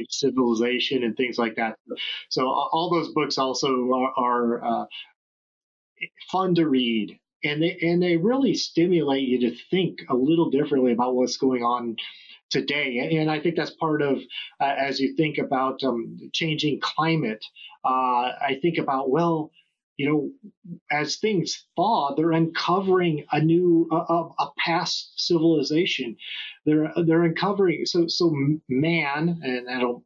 civilization 0.09 1.03
and 1.03 1.17
things 1.17 1.37
like 1.37 1.55
that. 1.55 1.77
So 2.29 2.47
all 2.47 2.89
those 2.89 3.13
books 3.13 3.37
also 3.37 3.67
are, 3.67 4.13
are 4.17 4.63
uh, 4.63 4.85
fun 6.31 6.55
to 6.55 6.67
read. 6.67 7.17
And 7.43 7.61
they 7.61 7.77
and 7.81 8.01
they 8.01 8.17
really 8.17 8.53
stimulate 8.53 9.27
you 9.27 9.49
to 9.49 9.55
think 9.71 10.01
a 10.09 10.15
little 10.15 10.51
differently 10.51 10.91
about 10.91 11.15
what's 11.15 11.37
going 11.37 11.63
on 11.63 11.95
today. 12.51 13.17
And 13.19 13.31
I 13.31 13.39
think 13.39 13.55
that's 13.55 13.71
part 13.71 14.01
of, 14.01 14.19
uh, 14.59 14.75
as 14.77 14.99
you 14.99 15.15
think 15.15 15.37
about 15.37 15.83
um, 15.83 16.19
changing 16.33 16.79
climate, 16.81 17.43
uh, 17.83 17.87
I 18.49 18.59
think 18.61 18.77
about, 18.77 19.09
well, 19.09 19.51
you 19.97 20.09
know, 20.09 20.77
as 20.91 21.17
things 21.17 21.65
thaw, 21.75 22.15
they're 22.15 22.31
uncovering 22.31 23.25
a 23.31 23.39
new, 23.39 23.87
a, 23.91 24.29
a 24.39 24.51
past 24.57 25.13
civilization. 25.15 26.17
They're 26.65 26.91
they're 27.05 27.23
uncovering 27.23 27.85
so 27.85 28.07
so 28.07 28.33
man, 28.67 29.41
and 29.43 29.69
I 29.69 29.79
don't 29.79 30.03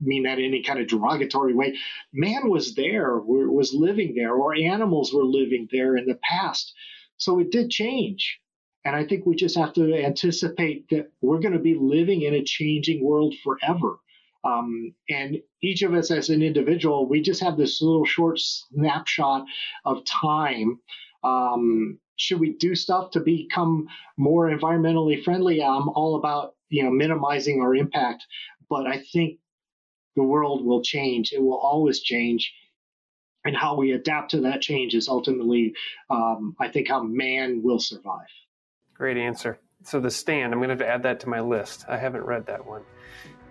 mean 0.00 0.22
that 0.24 0.38
in 0.38 0.44
any 0.44 0.62
kind 0.62 0.78
of 0.78 0.86
derogatory 0.86 1.54
way. 1.54 1.76
Man 2.12 2.48
was 2.48 2.74
there, 2.74 3.18
was 3.18 3.74
living 3.74 4.14
there, 4.14 4.34
or 4.34 4.54
animals 4.54 5.12
were 5.12 5.24
living 5.24 5.68
there 5.72 5.96
in 5.96 6.06
the 6.06 6.18
past. 6.22 6.72
So 7.16 7.40
it 7.40 7.50
did 7.50 7.70
change. 7.70 8.38
And 8.88 8.96
I 8.96 9.04
think 9.04 9.26
we 9.26 9.36
just 9.36 9.54
have 9.58 9.74
to 9.74 9.94
anticipate 10.02 10.88
that 10.88 11.12
we're 11.20 11.40
going 11.40 11.52
to 11.52 11.58
be 11.58 11.74
living 11.78 12.22
in 12.22 12.32
a 12.32 12.42
changing 12.42 13.04
world 13.04 13.34
forever. 13.44 13.98
Um, 14.44 14.94
and 15.10 15.42
each 15.62 15.82
of 15.82 15.92
us 15.92 16.10
as 16.10 16.30
an 16.30 16.42
individual, 16.42 17.06
we 17.06 17.20
just 17.20 17.42
have 17.42 17.58
this 17.58 17.82
little 17.82 18.06
short 18.06 18.38
snapshot 18.40 19.44
of 19.84 20.06
time. 20.06 20.80
Um, 21.22 21.98
should 22.16 22.40
we 22.40 22.54
do 22.54 22.74
stuff 22.74 23.10
to 23.10 23.20
become 23.20 23.88
more 24.16 24.48
environmentally 24.48 25.22
friendly? 25.22 25.62
I'm 25.62 25.90
all 25.90 26.16
about 26.16 26.54
you 26.70 26.82
know 26.82 26.90
minimizing 26.90 27.60
our 27.60 27.76
impact, 27.76 28.24
but 28.70 28.86
I 28.86 29.02
think 29.12 29.38
the 30.16 30.22
world 30.22 30.64
will 30.64 30.82
change. 30.82 31.32
It 31.34 31.42
will 31.42 31.58
always 31.58 32.00
change, 32.00 32.50
and 33.44 33.54
how 33.54 33.76
we 33.76 33.92
adapt 33.92 34.30
to 34.30 34.40
that 34.40 34.62
change 34.62 34.94
is 34.94 35.08
ultimately, 35.08 35.74
um, 36.08 36.56
I 36.58 36.68
think, 36.68 36.88
how 36.88 37.02
man 37.02 37.60
will 37.62 37.80
survive. 37.80 38.32
Great 38.98 39.16
answer. 39.16 39.58
So 39.84 40.00
the 40.00 40.10
stand, 40.10 40.52
I'm 40.52 40.58
going 40.58 40.68
to 40.68 40.72
have 40.74 40.80
to 40.80 40.88
add 40.88 41.02
that 41.04 41.20
to 41.20 41.28
my 41.28 41.40
list. 41.40 41.84
I 41.88 41.96
haven't 41.96 42.24
read 42.24 42.46
that 42.46 42.66
one. 42.66 42.82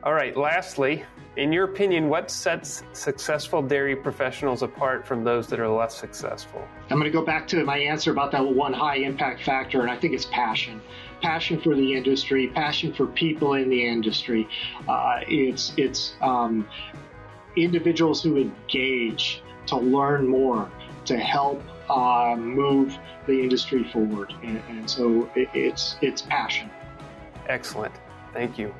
All 0.03 0.13
right, 0.13 0.37
lastly, 0.37 1.03
in 1.37 1.51
your 1.51 1.63
opinion, 1.63 2.09
what 2.09 2.29
sets 2.29 2.83
successful 2.93 3.61
dairy 3.61 3.95
professionals 3.95 4.61
apart 4.61 5.07
from 5.07 5.23
those 5.23 5.47
that 5.47 5.59
are 5.59 5.67
less 5.67 5.97
successful? 5.97 6.61
I'm 6.89 6.99
going 6.99 7.11
to 7.11 7.17
go 7.17 7.25
back 7.25 7.47
to 7.49 7.63
my 7.63 7.77
answer 7.77 8.11
about 8.11 8.31
that 8.33 8.45
one 8.45 8.73
high 8.73 8.97
impact 8.97 9.43
factor, 9.43 9.81
and 9.81 9.89
I 9.89 9.97
think 9.97 10.13
it's 10.13 10.25
passion. 10.25 10.81
Passion 11.21 11.59
for 11.59 11.75
the 11.75 11.95
industry, 11.95 12.49
passion 12.49 12.93
for 12.93 13.07
people 13.07 13.55
in 13.55 13.69
the 13.69 13.87
industry. 13.87 14.47
Uh, 14.87 15.21
it's 15.27 15.73
it's 15.77 16.13
um, 16.21 16.67
individuals 17.55 18.21
who 18.21 18.37
engage 18.37 19.41
to 19.65 19.77
learn 19.77 20.27
more, 20.27 20.69
to 21.05 21.17
help 21.17 21.61
uh, 21.89 22.35
move 22.37 22.97
the 23.27 23.39
industry 23.39 23.83
forward. 23.91 24.33
And, 24.43 24.61
and 24.69 24.89
so 24.89 25.29
it, 25.35 25.49
it's 25.53 25.97
it's 26.01 26.21
passion. 26.21 26.69
Excellent. 27.47 27.93
Thank 28.33 28.57
you. 28.57 28.73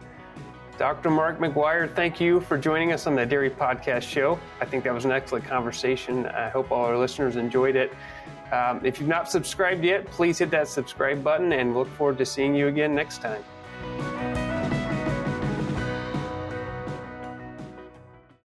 Dr. 0.78 1.10
Mark 1.10 1.40
McGuire, 1.40 1.94
thank 1.96 2.22
you 2.22 2.40
for 2.42 2.56
joining 2.56 2.92
us 2.92 3.08
on 3.08 3.16
the 3.16 3.26
Dairy 3.26 3.50
Podcast 3.50 4.04
Show. 4.04 4.40
I 4.62 4.66
think 4.66 4.84
that 4.84 4.94
was 4.94 5.06
an 5.06 5.12
excellent 5.12 5.46
conversation. 5.46 6.28
I 6.28 6.50
hope 6.50 6.72
all 6.72 6.86
our 6.86 6.98
listeners 6.98 7.36
enjoyed 7.36 7.76
it. 7.76 7.92
Um, 8.52 8.82
if 8.84 9.00
you've 9.00 9.10
not 9.10 9.30
subscribed 9.30 9.84
yet, 9.84 10.06
please 10.06 10.38
hit 10.38 10.52
that 10.52 10.68
subscribe 10.68 11.24
button 11.24 11.52
and 11.54 11.76
look 11.76 11.88
forward 11.96 12.20
to 12.20 12.26
seeing 12.26 12.54
you 12.54 12.68
again 12.68 12.94
next 12.94 13.22
time. 13.22 13.44